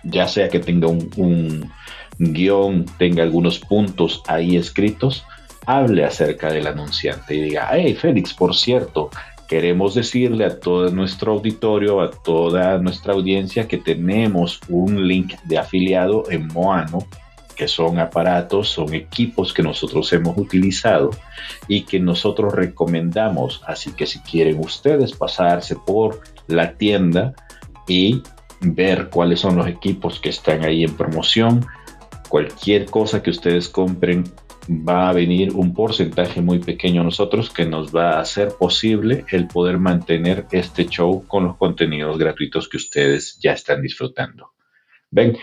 ya 0.02 0.28
sea 0.28 0.48
que 0.48 0.60
tenga 0.60 0.88
un, 0.88 1.70
guion, 2.18 2.86
tenga 2.98 3.22
algunos 3.22 3.58
puntos 3.58 4.22
ahí 4.26 4.56
escritos, 4.56 5.24
hable 5.66 6.04
acerca 6.04 6.52
del 6.52 6.66
anunciante 6.66 7.34
y 7.34 7.42
diga, 7.42 7.68
hey 7.72 7.94
Félix, 7.94 8.34
por 8.34 8.54
cierto, 8.54 9.10
queremos 9.48 9.94
decirle 9.94 10.44
a 10.44 10.60
todo 10.60 10.90
nuestro 10.90 11.32
auditorio, 11.32 12.00
a 12.00 12.10
toda 12.10 12.78
nuestra 12.78 13.14
audiencia 13.14 13.66
que 13.66 13.78
tenemos 13.78 14.60
un 14.68 15.06
link 15.06 15.34
de 15.44 15.58
afiliado 15.58 16.30
en 16.30 16.48
Moano, 16.48 17.06
que 17.54 17.68
son 17.68 17.98
aparatos, 17.98 18.68
son 18.68 18.94
equipos 18.94 19.52
que 19.52 19.62
nosotros 19.62 20.12
hemos 20.12 20.36
utilizado 20.36 21.10
y 21.68 21.82
que 21.82 22.00
nosotros 22.00 22.52
recomendamos. 22.52 23.62
Así 23.66 23.92
que 23.92 24.06
si 24.06 24.18
quieren 24.20 24.58
ustedes 24.58 25.12
pasarse 25.12 25.76
por 25.76 26.20
la 26.46 26.74
tienda 26.74 27.34
y 27.86 28.22
ver 28.60 29.10
cuáles 29.10 29.40
son 29.40 29.56
los 29.56 29.66
equipos 29.66 30.20
que 30.20 30.30
están 30.30 30.64
ahí 30.64 30.84
en 30.84 30.96
promoción. 30.96 31.66
Cualquier 32.28 32.86
cosa 32.86 33.22
que 33.22 33.30
ustedes 33.30 33.68
compren 33.68 34.24
va 34.68 35.08
a 35.08 35.12
venir 35.12 35.52
un 35.54 35.74
porcentaje 35.74 36.40
muy 36.40 36.58
pequeño 36.58 37.02
a 37.02 37.04
nosotros 37.04 37.50
que 37.50 37.66
nos 37.66 37.94
va 37.94 38.12
a 38.12 38.20
hacer 38.20 38.48
posible 38.58 39.24
el 39.30 39.46
poder 39.46 39.78
mantener 39.78 40.46
este 40.52 40.86
show 40.86 41.26
con 41.26 41.44
los 41.44 41.56
contenidos 41.56 42.18
gratuitos 42.18 42.68
que 42.68 42.78
ustedes 42.78 43.38
ya 43.42 43.52
están 43.52 43.82
disfrutando. 43.82 44.52
Ven, 45.10 45.36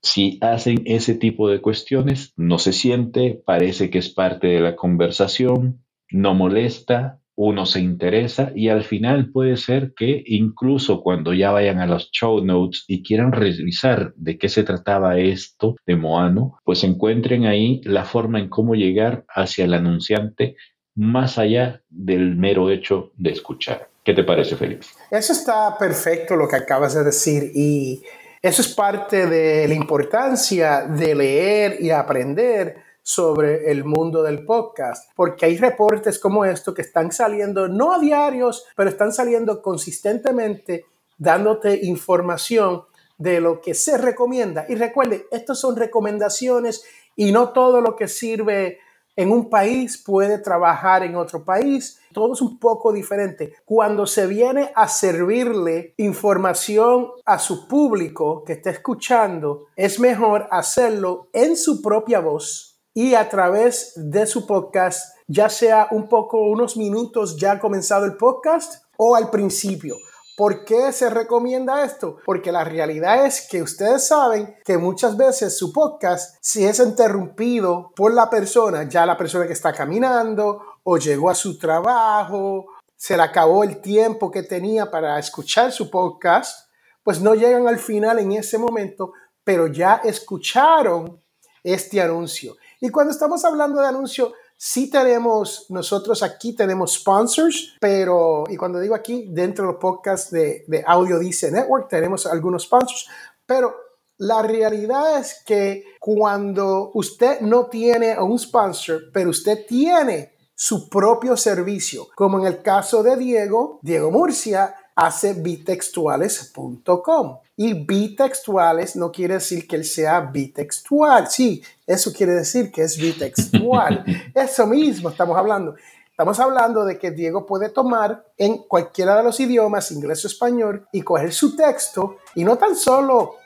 si 0.00 0.38
hacen 0.40 0.82
ese 0.84 1.14
tipo 1.14 1.48
de 1.48 1.60
cuestiones, 1.60 2.32
no 2.36 2.58
se 2.58 2.72
siente, 2.72 3.40
parece 3.44 3.90
que 3.90 3.98
es 3.98 4.10
parte 4.10 4.48
de 4.48 4.60
la 4.60 4.74
conversación, 4.74 5.84
no 6.10 6.34
molesta, 6.34 7.20
uno 7.34 7.66
se 7.66 7.80
interesa 7.80 8.52
y 8.54 8.68
al 8.68 8.84
final 8.84 9.30
puede 9.30 9.56
ser 9.56 9.92
que 9.96 10.22
incluso 10.26 11.02
cuando 11.02 11.32
ya 11.32 11.50
vayan 11.50 11.78
a 11.78 11.86
los 11.86 12.10
show 12.10 12.44
notes 12.44 12.84
y 12.86 13.02
quieran 13.02 13.32
revisar 13.32 14.12
de 14.16 14.38
qué 14.38 14.48
se 14.48 14.64
trataba 14.64 15.18
esto 15.18 15.76
de 15.86 15.96
Moano, 15.96 16.58
pues 16.64 16.84
encuentren 16.84 17.46
ahí 17.46 17.80
la 17.84 18.04
forma 18.04 18.38
en 18.38 18.48
cómo 18.48 18.74
llegar 18.74 19.24
hacia 19.28 19.64
el 19.64 19.74
anunciante 19.74 20.56
más 20.94 21.38
allá 21.38 21.82
del 21.88 22.36
mero 22.36 22.70
hecho 22.70 23.12
de 23.16 23.30
escuchar. 23.30 23.88
¿Qué 24.04 24.12
te 24.14 24.24
parece, 24.24 24.56
Félix? 24.56 24.94
Eso 25.10 25.32
está 25.32 25.76
perfecto 25.78 26.36
lo 26.36 26.48
que 26.48 26.56
acabas 26.56 26.94
de 26.94 27.04
decir 27.04 27.50
y 27.54 28.02
eso 28.42 28.60
es 28.60 28.74
parte 28.74 29.26
de 29.26 29.68
la 29.68 29.74
importancia 29.74 30.82
de 30.82 31.14
leer 31.14 31.76
y 31.80 31.90
aprender 31.90 32.76
sobre 33.02 33.70
el 33.70 33.84
mundo 33.84 34.22
del 34.22 34.44
podcast, 34.44 35.10
porque 35.16 35.46
hay 35.46 35.56
reportes 35.56 36.18
como 36.18 36.44
esto 36.44 36.72
que 36.72 36.82
están 36.82 37.12
saliendo, 37.12 37.68
no 37.68 37.92
a 37.92 37.98
diarios, 37.98 38.64
pero 38.76 38.88
están 38.88 39.12
saliendo 39.12 39.60
consistentemente 39.60 40.86
dándote 41.18 41.80
información 41.84 42.84
de 43.18 43.40
lo 43.40 43.60
que 43.60 43.74
se 43.74 43.98
recomienda. 43.98 44.66
Y 44.68 44.74
recuerde, 44.74 45.26
estas 45.30 45.60
son 45.60 45.76
recomendaciones 45.76 46.84
y 47.14 47.30
no 47.32 47.50
todo 47.50 47.80
lo 47.80 47.94
que 47.94 48.08
sirve 48.08 48.78
en 49.14 49.30
un 49.30 49.50
país 49.50 50.02
puede 50.04 50.38
trabajar 50.38 51.02
en 51.02 51.16
otro 51.16 51.44
país. 51.44 52.00
Todo 52.12 52.32
es 52.32 52.40
un 52.40 52.58
poco 52.58 52.92
diferente. 52.92 53.54
Cuando 53.64 54.06
se 54.06 54.26
viene 54.26 54.72
a 54.74 54.88
servirle 54.88 55.94
información 55.98 57.10
a 57.24 57.38
su 57.38 57.68
público 57.68 58.42
que 58.42 58.54
está 58.54 58.70
escuchando, 58.70 59.66
es 59.76 60.00
mejor 60.00 60.48
hacerlo 60.50 61.28
en 61.32 61.56
su 61.56 61.82
propia 61.82 62.20
voz 62.20 62.71
y 62.94 63.14
a 63.14 63.28
través 63.28 63.92
de 63.96 64.26
su 64.26 64.46
podcast, 64.46 65.14
ya 65.26 65.48
sea 65.48 65.88
un 65.90 66.08
poco, 66.08 66.48
unos 66.48 66.76
minutos 66.76 67.36
ya 67.36 67.58
comenzado 67.58 68.04
el 68.04 68.16
podcast 68.16 68.84
o 68.96 69.16
al 69.16 69.30
principio, 69.30 69.96
¿Por 70.34 70.64
qué 70.64 70.92
se 70.92 71.10
recomienda 71.10 71.84
esto? 71.84 72.16
Porque 72.24 72.50
la 72.50 72.64
realidad 72.64 73.26
es 73.26 73.46
que 73.48 73.60
ustedes 73.60 74.06
saben 74.06 74.56
que 74.64 74.78
muchas 74.78 75.14
veces 75.14 75.58
su 75.58 75.72
podcast, 75.74 76.36
si 76.40 76.64
es 76.64 76.78
interrumpido 76.78 77.92
por 77.94 78.14
la 78.14 78.30
persona, 78.30 78.88
ya 78.88 79.04
la 79.04 79.18
persona 79.18 79.46
que 79.46 79.52
está 79.52 79.74
caminando 79.74 80.62
o 80.84 80.96
llegó 80.96 81.28
a 81.28 81.34
su 81.34 81.58
trabajo, 81.58 82.66
se 82.96 83.14
le 83.14 83.22
acabó 83.22 83.62
el 83.62 83.82
tiempo 83.82 84.30
que 84.30 84.42
tenía 84.42 84.90
para 84.90 85.18
escuchar 85.18 85.70
su 85.70 85.90
podcast, 85.90 86.70
pues 87.02 87.20
no 87.20 87.34
llegan 87.34 87.68
al 87.68 87.78
final 87.78 88.18
en 88.18 88.32
ese 88.32 88.56
momento, 88.56 89.12
pero 89.44 89.66
ya 89.66 90.00
escucharon 90.02 91.20
este 91.62 92.00
anuncio. 92.00 92.56
Y 92.82 92.90
cuando 92.90 93.12
estamos 93.12 93.42
hablando 93.46 93.80
de 93.80 93.86
anuncio, 93.86 94.34
Sí 94.64 94.88
tenemos, 94.88 95.66
nosotros 95.70 96.22
aquí 96.22 96.54
tenemos 96.54 96.94
sponsors, 96.94 97.74
pero, 97.80 98.44
y 98.48 98.56
cuando 98.56 98.78
digo 98.78 98.94
aquí, 98.94 99.26
dentro 99.28 99.66
del 99.66 99.74
podcast 99.74 100.30
de, 100.30 100.62
de 100.68 100.84
Audio 100.86 101.18
Dice 101.18 101.50
Network, 101.50 101.88
tenemos 101.88 102.26
algunos 102.26 102.62
sponsors, 102.62 103.08
pero 103.44 103.74
la 104.18 104.40
realidad 104.42 105.18
es 105.18 105.42
que 105.44 105.82
cuando 105.98 106.92
usted 106.94 107.40
no 107.40 107.66
tiene 107.66 108.16
un 108.20 108.38
sponsor, 108.38 109.10
pero 109.12 109.30
usted 109.30 109.66
tiene 109.66 110.36
su 110.54 110.88
propio 110.88 111.36
servicio, 111.36 112.06
como 112.14 112.38
en 112.38 112.46
el 112.46 112.62
caso 112.62 113.02
de 113.02 113.16
Diego, 113.16 113.80
Diego 113.82 114.12
Murcia, 114.12 114.76
hace 114.94 115.34
bitextuales.com. 115.34 117.38
Y 117.56 117.84
bitextuales 117.84 118.96
no 118.96 119.12
quiere 119.12 119.34
decir 119.34 119.66
que 119.66 119.76
él 119.76 119.84
sea 119.84 120.20
bitextual. 120.20 121.28
Sí, 121.28 121.62
eso 121.92 122.12
quiere 122.12 122.32
decir 122.32 122.70
que 122.70 122.82
es 122.82 122.96
bitextual. 122.96 124.04
eso 124.34 124.66
mismo 124.66 125.08
estamos 125.08 125.36
hablando. 125.36 125.74
Estamos 126.10 126.38
hablando 126.40 126.84
de 126.84 126.98
que 126.98 127.10
Diego 127.10 127.46
puede 127.46 127.70
tomar 127.70 128.26
en 128.36 128.58
cualquiera 128.64 129.16
de 129.16 129.22
los 129.22 129.40
idiomas, 129.40 129.90
inglés 129.90 130.24
o 130.24 130.28
español, 130.28 130.86
y 130.92 131.02
coger 131.02 131.32
su 131.32 131.56
texto 131.56 132.16
y 132.34 132.44
no 132.44 132.56
tan 132.56 132.76
solo 132.76 133.36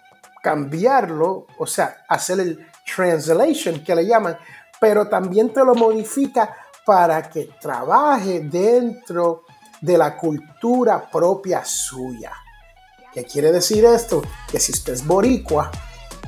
cambiarlo, 0.43 1.47
o 1.59 1.67
sea, 1.67 2.05
hacer 2.09 2.41
el 2.41 2.67
translation 2.95 3.83
que 3.85 3.95
le 3.95 4.07
llaman, 4.07 4.37
pero 4.81 5.09
también 5.09 5.53
te 5.53 5.65
lo 5.65 5.75
modifica 5.75 6.55
para 6.85 7.29
que 7.29 7.51
trabaje 7.61 8.41
dentro 8.41 9.43
de 9.81 9.99
la 9.99 10.17
cultura 10.17 11.09
propia 11.11 11.65
suya. 11.65 12.33
¿Qué 13.13 13.25
quiere 13.25 13.51
decir 13.51 13.85
esto? 13.85 14.23
Que 14.51 14.61
si 14.61 14.73
usted 14.73 14.93
es 14.93 15.07
boricua, 15.07 15.71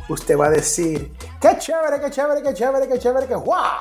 usted 0.08 0.36
va 0.36 0.46
a 0.46 0.50
decir, 0.50 1.12
qué 1.40 1.56
chévere, 1.58 2.00
qué 2.00 2.10
chévere, 2.10 2.42
qué 2.42 2.54
chévere, 2.54 2.88
qué 2.88 2.98
chévere, 2.98 3.26
qué 3.26 3.34
guau. 3.34 3.80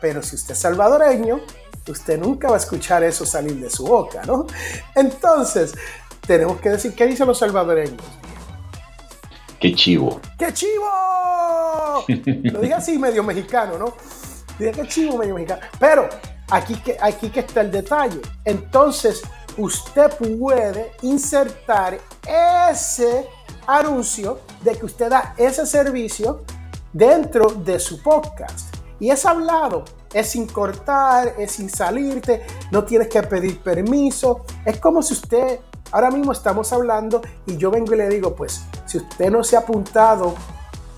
Pero 0.00 0.22
si 0.22 0.36
usted 0.36 0.52
es 0.52 0.58
salvadoreño, 0.58 1.40
usted 1.88 2.18
nunca 2.18 2.48
va 2.48 2.54
a 2.54 2.58
escuchar 2.58 3.04
eso 3.04 3.24
salir 3.24 3.56
de 3.56 3.70
su 3.70 3.86
boca, 3.86 4.22
¿no? 4.24 4.46
Entonces, 4.94 5.74
tenemos 6.26 6.60
que 6.60 6.70
decir, 6.70 6.94
¿qué 6.94 7.06
dicen 7.06 7.26
los 7.26 7.38
salvadoreños? 7.38 8.02
¡Qué 9.60 9.74
chivo! 9.74 10.20
¡Qué 10.38 10.52
chivo! 10.52 10.84
Lo 12.52 12.60
dije 12.60 12.74
así 12.74 12.98
medio 12.98 13.22
mexicano, 13.22 13.78
¿no? 13.78 13.94
Dije 14.58 14.72
qué 14.72 14.88
chivo 14.88 15.16
medio 15.16 15.34
mexicano. 15.34 15.62
Pero 15.78 16.08
aquí 16.50 16.74
que, 16.76 16.96
aquí 17.00 17.30
que 17.30 17.40
está 17.40 17.62
el 17.62 17.70
detalle. 17.70 18.20
Entonces, 18.44 19.22
usted 19.56 20.10
puede 20.16 20.92
insertar 21.02 21.98
ese 22.70 23.26
anuncio 23.66 24.40
de 24.62 24.76
que 24.76 24.86
usted 24.86 25.10
da 25.10 25.34
ese 25.36 25.66
servicio 25.66 26.42
dentro 26.92 27.48
de 27.48 27.78
su 27.78 28.02
podcast. 28.02 28.74
Y 28.98 29.10
es 29.10 29.26
hablado, 29.26 29.84
es 30.12 30.30
sin 30.30 30.46
cortar, 30.46 31.34
es 31.38 31.52
sin 31.52 31.68
salirte, 31.68 32.46
no 32.70 32.84
tienes 32.84 33.08
que 33.08 33.22
pedir 33.22 33.60
permiso. 33.60 34.44
Es 34.64 34.78
como 34.78 35.02
si 35.02 35.12
usted, 35.12 35.60
ahora 35.92 36.10
mismo 36.10 36.32
estamos 36.32 36.72
hablando 36.72 37.20
y 37.46 37.56
yo 37.56 37.70
vengo 37.70 37.94
y 37.94 37.98
le 37.98 38.08
digo, 38.08 38.34
pues, 38.34 38.62
si 38.86 38.98
usted 38.98 39.30
no 39.30 39.44
se 39.44 39.56
ha 39.56 39.60
apuntado 39.60 40.34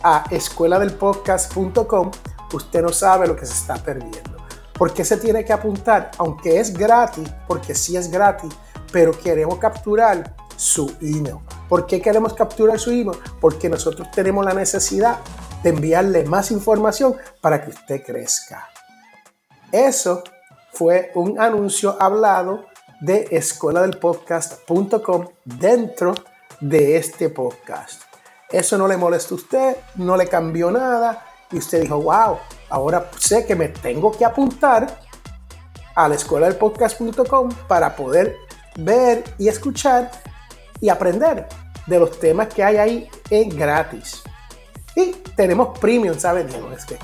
a 0.02 0.24
escueladelpodcast.com, 0.30 2.10
usted 2.52 2.82
no 2.82 2.90
sabe 2.90 3.26
lo 3.26 3.34
que 3.34 3.46
se 3.46 3.54
está 3.54 3.76
perdiendo. 3.76 4.38
¿Por 4.74 4.94
qué 4.94 5.04
se 5.04 5.16
tiene 5.16 5.44
que 5.44 5.52
apuntar? 5.52 6.12
Aunque 6.18 6.60
es 6.60 6.72
gratis, 6.72 7.28
porque 7.48 7.74
sí 7.74 7.96
es 7.96 8.08
gratis, 8.08 8.54
pero 8.92 9.10
queremos 9.10 9.58
capturar 9.58 10.36
su 10.56 10.88
email. 11.00 11.38
¿Por 11.68 11.86
qué 11.86 12.00
queremos 12.00 12.34
capturar 12.34 12.78
su 12.78 12.90
email? 12.90 13.18
Porque 13.40 13.68
nosotros 13.68 14.10
tenemos 14.10 14.44
la 14.44 14.54
necesidad 14.54 15.18
de 15.62 15.70
enviarle 15.70 16.24
más 16.24 16.50
información 16.50 17.16
para 17.40 17.62
que 17.62 17.70
usted 17.70 18.02
crezca. 18.04 18.68
Eso 19.70 20.22
fue 20.72 21.10
un 21.14 21.40
anuncio 21.40 21.96
hablado 22.00 22.66
de 23.00 23.28
escueladelpodcast.com 23.30 25.26
dentro 25.44 26.14
de 26.60 26.96
este 26.96 27.28
podcast. 27.28 28.02
Eso 28.50 28.78
no 28.78 28.88
le 28.88 28.96
molesta 28.96 29.34
a 29.34 29.36
usted, 29.36 29.76
no 29.96 30.16
le 30.16 30.26
cambió 30.26 30.70
nada 30.70 31.24
y 31.50 31.58
usted 31.58 31.82
dijo, 31.82 32.00
wow, 32.00 32.38
Ahora 32.70 33.10
sé 33.18 33.46
que 33.46 33.54
me 33.54 33.68
tengo 33.68 34.12
que 34.12 34.24
apuntar 34.24 35.00
a 35.94 36.08
la 36.08 36.14
escuela 36.14 36.46
del 36.46 36.56
podcast.com 36.56 37.48
para 37.66 37.96
poder 37.96 38.36
ver 38.76 39.24
y 39.38 39.48
escuchar 39.48 40.10
y 40.80 40.88
aprender 40.88 41.46
de 41.86 41.98
los 41.98 42.18
temas 42.18 42.48
que 42.48 42.62
hay 42.62 42.76
ahí 42.76 43.08
en 43.30 43.48
gratis. 43.50 44.22
Y 44.94 45.12
tenemos 45.36 45.78
premium, 45.78 46.18
¿sabes? 46.18 46.46
Es 46.76 46.84
que, 46.84 46.96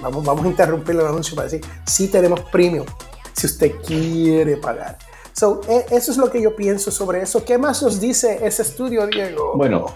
vamos, 0.00 0.24
vamos 0.24 0.44
a 0.44 0.48
interrumpir 0.48 0.94
el 0.94 1.06
anuncio 1.06 1.34
para 1.34 1.48
decir, 1.48 1.60
sí 1.86 2.08
tenemos 2.08 2.40
premium, 2.52 2.86
si 3.32 3.46
usted 3.46 3.72
quiere 3.86 4.56
pagar. 4.56 4.96
So, 5.32 5.60
e, 5.68 5.86
eso 5.90 6.12
es 6.12 6.16
lo 6.18 6.30
que 6.30 6.40
yo 6.42 6.54
pienso 6.54 6.90
sobre 6.90 7.22
eso. 7.22 7.44
¿Qué 7.44 7.58
más 7.58 7.82
nos 7.82 8.00
dice 8.00 8.40
ese 8.42 8.62
estudio, 8.62 9.06
Diego? 9.06 9.54
Bueno, 9.56 9.86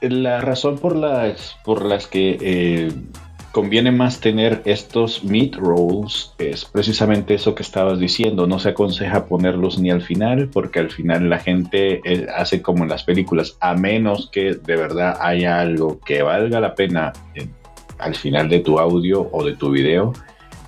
la 0.00 0.40
razón 0.40 0.78
por 0.78 0.96
las, 0.96 1.56
por 1.64 1.84
las 1.84 2.06
que 2.06 2.38
eh, 2.40 2.92
conviene 3.52 3.92
más 3.92 4.20
tener 4.20 4.62
estos 4.64 5.22
meat 5.22 5.54
rolls, 5.56 6.34
es 6.38 6.64
precisamente 6.64 7.34
eso 7.34 7.54
que 7.54 7.62
estabas 7.62 7.98
diciendo, 7.98 8.46
no 8.46 8.58
se 8.58 8.70
aconseja 8.70 9.26
ponerlos 9.26 9.78
ni 9.78 9.90
al 9.90 10.02
final, 10.02 10.48
porque 10.48 10.80
al 10.80 10.90
final 10.90 11.28
la 11.28 11.38
gente 11.38 12.00
eh, 12.04 12.26
hace 12.34 12.62
como 12.62 12.82
en 12.82 12.88
las 12.88 13.04
películas, 13.04 13.56
a 13.60 13.74
menos 13.74 14.30
que 14.30 14.54
de 14.54 14.76
verdad 14.76 15.18
haya 15.20 15.60
algo 15.60 16.00
que 16.00 16.22
valga 16.22 16.60
la 16.60 16.74
pena 16.74 17.12
al 17.98 18.14
final 18.14 18.48
de 18.48 18.60
tu 18.60 18.78
audio 18.78 19.28
o 19.30 19.44
de 19.44 19.54
tu 19.54 19.70
video, 19.70 20.14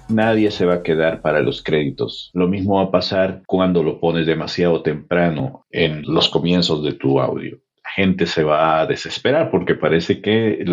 nadie 0.08 0.50
se 0.50 0.66
va 0.66 0.74
a 0.74 0.82
quedar 0.82 1.22
para 1.22 1.40
los 1.40 1.62
créditos. 1.62 2.30
Lo 2.34 2.46
mismo 2.48 2.76
va 2.76 2.84
a 2.84 2.90
pasar 2.90 3.42
cuando 3.46 3.82
lo 3.82 3.98
pones 3.98 4.26
demasiado 4.26 4.82
temprano 4.82 5.64
en 5.70 6.02
los 6.02 6.28
comienzos 6.28 6.84
de 6.84 6.92
tu 6.92 7.18
audio 7.18 7.63
gente 7.94 8.26
se 8.26 8.44
va 8.44 8.80
a 8.80 8.86
desesperar 8.86 9.50
porque 9.50 9.74
parece 9.74 10.20
que 10.20 10.64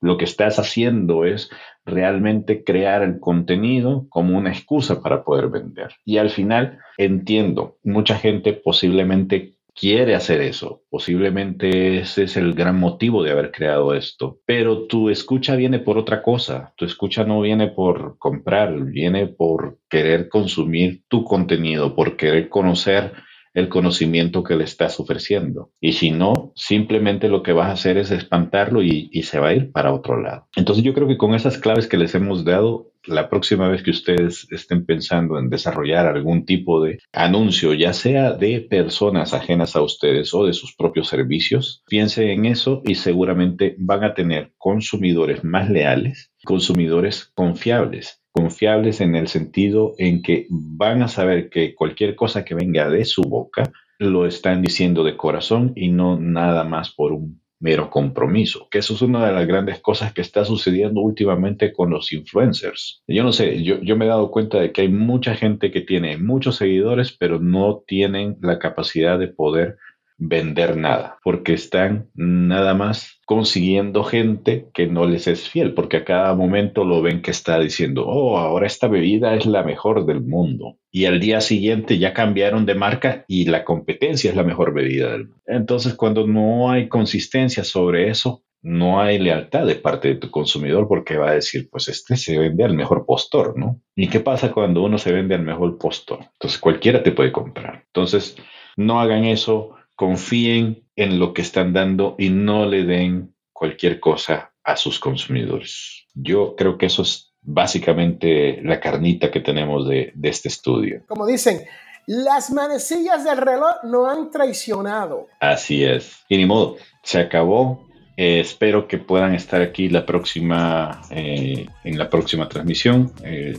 lo 0.00 0.16
que 0.16 0.24
estás 0.24 0.58
haciendo 0.58 1.24
es 1.24 1.50
realmente 1.84 2.64
crear 2.64 3.02
el 3.02 3.20
contenido 3.20 4.06
como 4.08 4.36
una 4.36 4.50
excusa 4.50 5.02
para 5.02 5.24
poder 5.24 5.48
vender. 5.48 5.88
Y 6.04 6.18
al 6.18 6.30
final 6.30 6.78
entiendo, 6.96 7.78
mucha 7.82 8.16
gente 8.16 8.52
posiblemente 8.52 9.58
quiere 9.78 10.14
hacer 10.14 10.40
eso. 10.40 10.82
Posiblemente 10.90 11.98
ese 11.98 12.24
es 12.24 12.36
el 12.36 12.54
gran 12.54 12.78
motivo 12.78 13.22
de 13.22 13.30
haber 13.30 13.52
creado 13.52 13.94
esto. 13.94 14.40
Pero 14.44 14.86
tu 14.86 15.08
escucha 15.08 15.54
viene 15.54 15.78
por 15.78 15.98
otra 15.98 16.22
cosa. 16.22 16.72
Tu 16.76 16.84
escucha 16.84 17.24
no 17.24 17.40
viene 17.40 17.68
por 17.68 18.18
comprar, 18.18 18.74
viene 18.84 19.28
por 19.28 19.78
querer 19.88 20.28
consumir 20.28 21.02
tu 21.08 21.24
contenido, 21.24 21.94
por 21.94 22.16
querer 22.16 22.48
conocer 22.48 23.12
el 23.54 23.68
conocimiento 23.68 24.42
que 24.42 24.56
le 24.56 24.64
estás 24.64 25.00
ofreciendo. 25.00 25.70
Y 25.80 25.92
si 25.92 26.10
no, 26.10 26.52
simplemente 26.54 27.28
lo 27.28 27.42
que 27.42 27.52
vas 27.52 27.68
a 27.68 27.72
hacer 27.72 27.98
es 27.98 28.10
espantarlo 28.10 28.82
y, 28.82 29.08
se 29.28 29.40
va 29.40 29.48
a 29.48 29.54
ir 29.54 29.72
para 29.72 29.92
otro 29.92 30.20
lado. 30.20 30.48
Entonces 30.56 30.84
yo 30.84 30.94
creo 30.94 31.06
que 31.06 31.18
con 31.18 31.34
esas 31.34 31.58
claves 31.58 31.86
que 31.86 31.98
les 31.98 32.14
hemos 32.14 32.44
dado, 32.44 32.92
la 33.04 33.28
próxima 33.28 33.68
vez 33.68 33.82
que 33.82 33.90
ustedes 33.90 34.46
estén 34.50 34.86
pensando 34.86 35.38
en 35.38 35.50
desarrollar 35.50 36.06
algún 36.06 36.46
tipo 36.46 36.82
de 36.82 36.98
anuncio, 37.12 37.74
ya 37.74 37.92
sea 37.92 38.32
de 38.32 38.60
personas 38.60 39.34
ajenas 39.34 39.76
a 39.76 39.82
ustedes 39.82 40.32
o 40.32 40.46
de 40.46 40.52
sus 40.54 40.74
propios 40.74 41.08
servicios, 41.08 41.82
piensen 41.86 42.28
en 42.28 42.46
eso 42.46 42.80
y 42.86 42.94
seguramente 42.94 43.74
van 43.78 44.04
a 44.04 44.14
tener 44.14 44.52
consumidores 44.56 45.44
más 45.44 45.68
leales, 45.68 46.32
consumidores 46.44 47.30
confiables 47.34 48.17
confiables 48.32 49.00
en 49.00 49.14
el 49.14 49.28
sentido 49.28 49.94
en 49.98 50.22
que 50.22 50.46
van 50.50 51.02
a 51.02 51.08
saber 51.08 51.50
que 51.50 51.74
cualquier 51.74 52.14
cosa 52.14 52.44
que 52.44 52.54
venga 52.54 52.88
de 52.88 53.04
su 53.04 53.22
boca 53.22 53.72
lo 53.98 54.26
están 54.26 54.62
diciendo 54.62 55.02
de 55.04 55.16
corazón 55.16 55.72
y 55.74 55.88
no 55.88 56.18
nada 56.18 56.64
más 56.64 56.90
por 56.90 57.12
un 57.12 57.40
mero 57.60 57.90
compromiso, 57.90 58.68
que 58.70 58.78
eso 58.78 58.94
es 58.94 59.02
una 59.02 59.26
de 59.26 59.32
las 59.32 59.46
grandes 59.46 59.80
cosas 59.80 60.12
que 60.12 60.20
está 60.20 60.44
sucediendo 60.44 61.00
últimamente 61.00 61.72
con 61.72 61.90
los 61.90 62.12
influencers. 62.12 63.02
Yo 63.08 63.24
no 63.24 63.32
sé, 63.32 63.62
yo, 63.64 63.80
yo 63.80 63.96
me 63.96 64.04
he 64.04 64.08
dado 64.08 64.30
cuenta 64.30 64.60
de 64.60 64.70
que 64.70 64.82
hay 64.82 64.88
mucha 64.88 65.34
gente 65.34 65.72
que 65.72 65.80
tiene 65.80 66.16
muchos 66.18 66.56
seguidores, 66.56 67.12
pero 67.12 67.40
no 67.40 67.82
tienen 67.86 68.36
la 68.40 68.58
capacidad 68.58 69.18
de 69.18 69.28
poder 69.28 69.76
vender 70.18 70.76
nada, 70.76 71.18
porque 71.22 71.54
están 71.54 72.10
nada 72.14 72.74
más 72.74 73.20
consiguiendo 73.24 74.02
gente 74.02 74.66
que 74.74 74.88
no 74.88 75.06
les 75.06 75.28
es 75.28 75.48
fiel, 75.48 75.74
porque 75.74 75.98
a 75.98 76.04
cada 76.04 76.34
momento 76.34 76.84
lo 76.84 77.00
ven 77.00 77.22
que 77.22 77.30
está 77.30 77.58
diciendo, 77.60 78.04
oh, 78.06 78.36
ahora 78.36 78.66
esta 78.66 78.88
bebida 78.88 79.36
es 79.36 79.46
la 79.46 79.62
mejor 79.62 80.06
del 80.06 80.20
mundo. 80.20 80.76
Y 80.90 81.04
al 81.04 81.20
día 81.20 81.40
siguiente 81.40 81.98
ya 81.98 82.12
cambiaron 82.12 82.66
de 82.66 82.74
marca 82.74 83.24
y 83.28 83.44
la 83.44 83.64
competencia 83.64 84.30
es 84.30 84.36
la 84.36 84.42
mejor 84.42 84.74
bebida 84.74 85.12
del 85.12 85.28
mundo. 85.28 85.42
Entonces, 85.46 85.94
cuando 85.94 86.26
no 86.26 86.70
hay 86.70 86.88
consistencia 86.88 87.62
sobre 87.62 88.08
eso, 88.08 88.42
no 88.60 89.00
hay 89.00 89.18
lealtad 89.18 89.66
de 89.66 89.76
parte 89.76 90.08
de 90.08 90.14
tu 90.16 90.30
consumidor 90.30 90.88
porque 90.88 91.16
va 91.16 91.30
a 91.30 91.34
decir, 91.34 91.68
pues 91.70 91.88
este 91.88 92.16
se 92.16 92.36
vende 92.36 92.64
al 92.64 92.74
mejor 92.74 93.06
postor, 93.06 93.56
¿no? 93.56 93.80
¿Y 93.94 94.08
qué 94.08 94.18
pasa 94.18 94.50
cuando 94.50 94.82
uno 94.82 94.98
se 94.98 95.12
vende 95.12 95.36
al 95.36 95.42
mejor 95.42 95.78
postor? 95.78 96.20
Entonces 96.32 96.58
cualquiera 96.58 97.02
te 97.02 97.12
puede 97.12 97.30
comprar. 97.30 97.84
Entonces, 97.86 98.36
no 98.76 99.00
hagan 99.00 99.24
eso, 99.24 99.77
confíen 99.98 100.84
en 100.94 101.18
lo 101.18 101.34
que 101.34 101.42
están 101.42 101.72
dando 101.72 102.14
y 102.20 102.30
no 102.30 102.66
le 102.66 102.84
den 102.84 103.34
cualquier 103.52 103.98
cosa 103.98 104.52
a 104.62 104.76
sus 104.76 105.00
consumidores. 105.00 106.06
Yo 106.14 106.54
creo 106.54 106.78
que 106.78 106.86
eso 106.86 107.02
es 107.02 107.34
básicamente 107.42 108.60
la 108.62 108.78
carnita 108.78 109.32
que 109.32 109.40
tenemos 109.40 109.88
de, 109.88 110.12
de 110.14 110.28
este 110.28 110.46
estudio. 110.46 111.02
Como 111.08 111.26
dicen, 111.26 111.62
las 112.06 112.52
manecillas 112.52 113.24
del 113.24 113.38
reloj 113.38 113.82
no 113.82 114.08
han 114.08 114.30
traicionado. 114.30 115.26
Así 115.40 115.82
es. 115.82 116.24
Y 116.28 116.36
ni 116.36 116.46
modo, 116.46 116.76
se 117.02 117.18
acabó. 117.18 117.88
Eh, 118.16 118.38
espero 118.38 118.86
que 118.86 118.98
puedan 118.98 119.34
estar 119.34 119.60
aquí 119.62 119.88
la 119.88 120.06
próxima, 120.06 121.02
eh, 121.10 121.66
en 121.82 121.98
la 121.98 122.08
próxima 122.08 122.48
transmisión, 122.48 123.12
eh, 123.24 123.58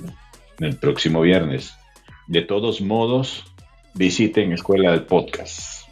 el 0.59 0.77
próximo 0.77 1.19
viernes. 1.19 1.73
De 2.27 2.43
todos 2.43 2.79
modos, 2.79 3.43
visiten 3.93 4.53
Escuela 4.53 4.91
del 4.91 5.03
Podcast. 5.03 5.88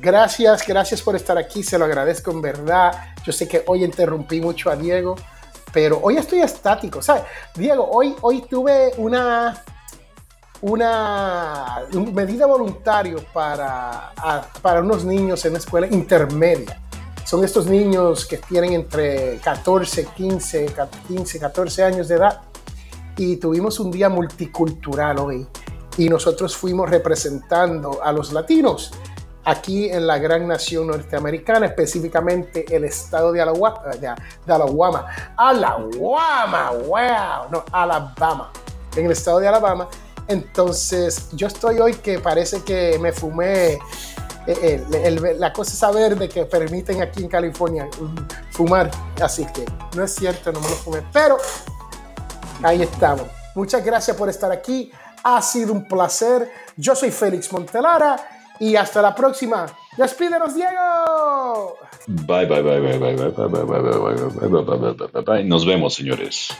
Gracias, 0.00 0.64
gracias 0.64 1.02
por 1.02 1.16
estar 1.16 1.36
aquí, 1.36 1.64
se 1.64 1.76
lo 1.76 1.84
agradezco 1.84 2.30
en 2.30 2.40
verdad. 2.40 3.14
Yo 3.24 3.32
sé 3.32 3.48
que 3.48 3.64
hoy 3.66 3.82
interrumpí 3.82 4.40
mucho 4.40 4.70
a 4.70 4.76
Diego, 4.76 5.16
pero 5.72 5.98
hoy 6.00 6.16
estoy 6.16 6.40
estático, 6.40 7.02
¿sabes? 7.02 7.24
Diego, 7.56 7.84
hoy, 7.90 8.14
hoy 8.20 8.42
tuve 8.42 8.92
una, 8.98 9.60
una 10.60 11.82
medida 12.12 12.46
voluntaria 12.46 13.16
para, 13.32 14.12
para 14.62 14.82
unos 14.82 15.04
niños 15.04 15.44
en 15.44 15.52
una 15.52 15.58
escuela 15.58 15.88
intermedia. 15.88 16.80
Son 17.24 17.44
estos 17.44 17.66
niños 17.66 18.24
que 18.24 18.38
tienen 18.38 18.74
entre 18.74 19.38
14, 19.38 20.06
15, 20.16 20.74
15, 21.08 21.40
14 21.40 21.82
años 21.82 22.06
de 22.06 22.14
edad. 22.14 22.40
Y 23.16 23.36
tuvimos 23.38 23.80
un 23.80 23.90
día 23.90 24.08
multicultural 24.08 25.18
hoy. 25.18 25.46
Y 25.96 26.08
nosotros 26.08 26.56
fuimos 26.56 26.88
representando 26.88 28.00
a 28.00 28.12
los 28.12 28.32
latinos 28.32 28.92
aquí 29.44 29.88
en 29.88 30.06
la 30.06 30.18
gran 30.18 30.46
nación 30.46 30.86
norteamericana, 30.88 31.66
específicamente 31.66 32.64
el 32.74 32.84
estado 32.84 33.32
de 33.32 33.40
Alabama, 33.40 33.80
de, 33.98 34.52
Alabama, 34.52 35.06
Alabama, 35.36 36.70
wow, 36.86 37.50
no, 37.50 37.64
Alabama, 37.72 38.50
en 38.96 39.06
el 39.06 39.12
estado 39.12 39.40
de 39.40 39.48
Alabama. 39.48 39.88
Entonces, 40.26 41.30
yo 41.32 41.46
estoy 41.46 41.78
hoy 41.78 41.94
que 41.94 42.18
parece 42.18 42.62
que 42.62 42.98
me 42.98 43.12
fumé 43.12 43.78
eh, 44.46 45.36
la 45.38 45.52
cosa 45.52 45.74
saber 45.74 46.18
de 46.18 46.28
que 46.28 46.44
permiten 46.44 47.00
aquí 47.00 47.22
en 47.22 47.28
California 47.28 47.88
fumar, 48.50 48.90
así 49.22 49.46
que 49.46 49.64
no 49.96 50.04
es 50.04 50.14
cierto, 50.14 50.52
no 50.52 50.60
me 50.60 50.68
lo 50.68 50.74
fumé, 50.76 51.02
pero 51.12 51.38
ahí 52.62 52.82
estamos. 52.82 53.26
Muchas 53.54 53.84
gracias 53.84 54.16
por 54.16 54.28
estar 54.28 54.52
aquí, 54.52 54.92
ha 55.22 55.40
sido 55.42 55.72
un 55.72 55.88
placer. 55.88 56.50
Yo 56.76 56.94
soy 56.94 57.10
Félix 57.10 57.52
Montelara 57.52 58.37
y 58.60 58.76
hasta 58.76 59.02
la 59.02 59.14
próxima. 59.14 59.66
¡Despídenos, 59.96 60.54
Diego! 60.54 61.76
Bye, 62.06 62.46
bye, 62.46 62.62
bye, 62.62 62.80
bye, 62.80 62.98
bye, 62.98 63.14
bye, 63.16 63.30
bye, 63.30 63.48
bye, 63.48 63.64
bye, 63.64 63.80
bye, 63.80 64.50
bye, 64.50 64.62
bye, 64.62 64.92
bye, 64.94 65.08
bye, 65.12 65.22
bye. 65.22 65.44
Nos 65.44 65.66
vemos, 65.66 65.94
señores. 65.94 66.50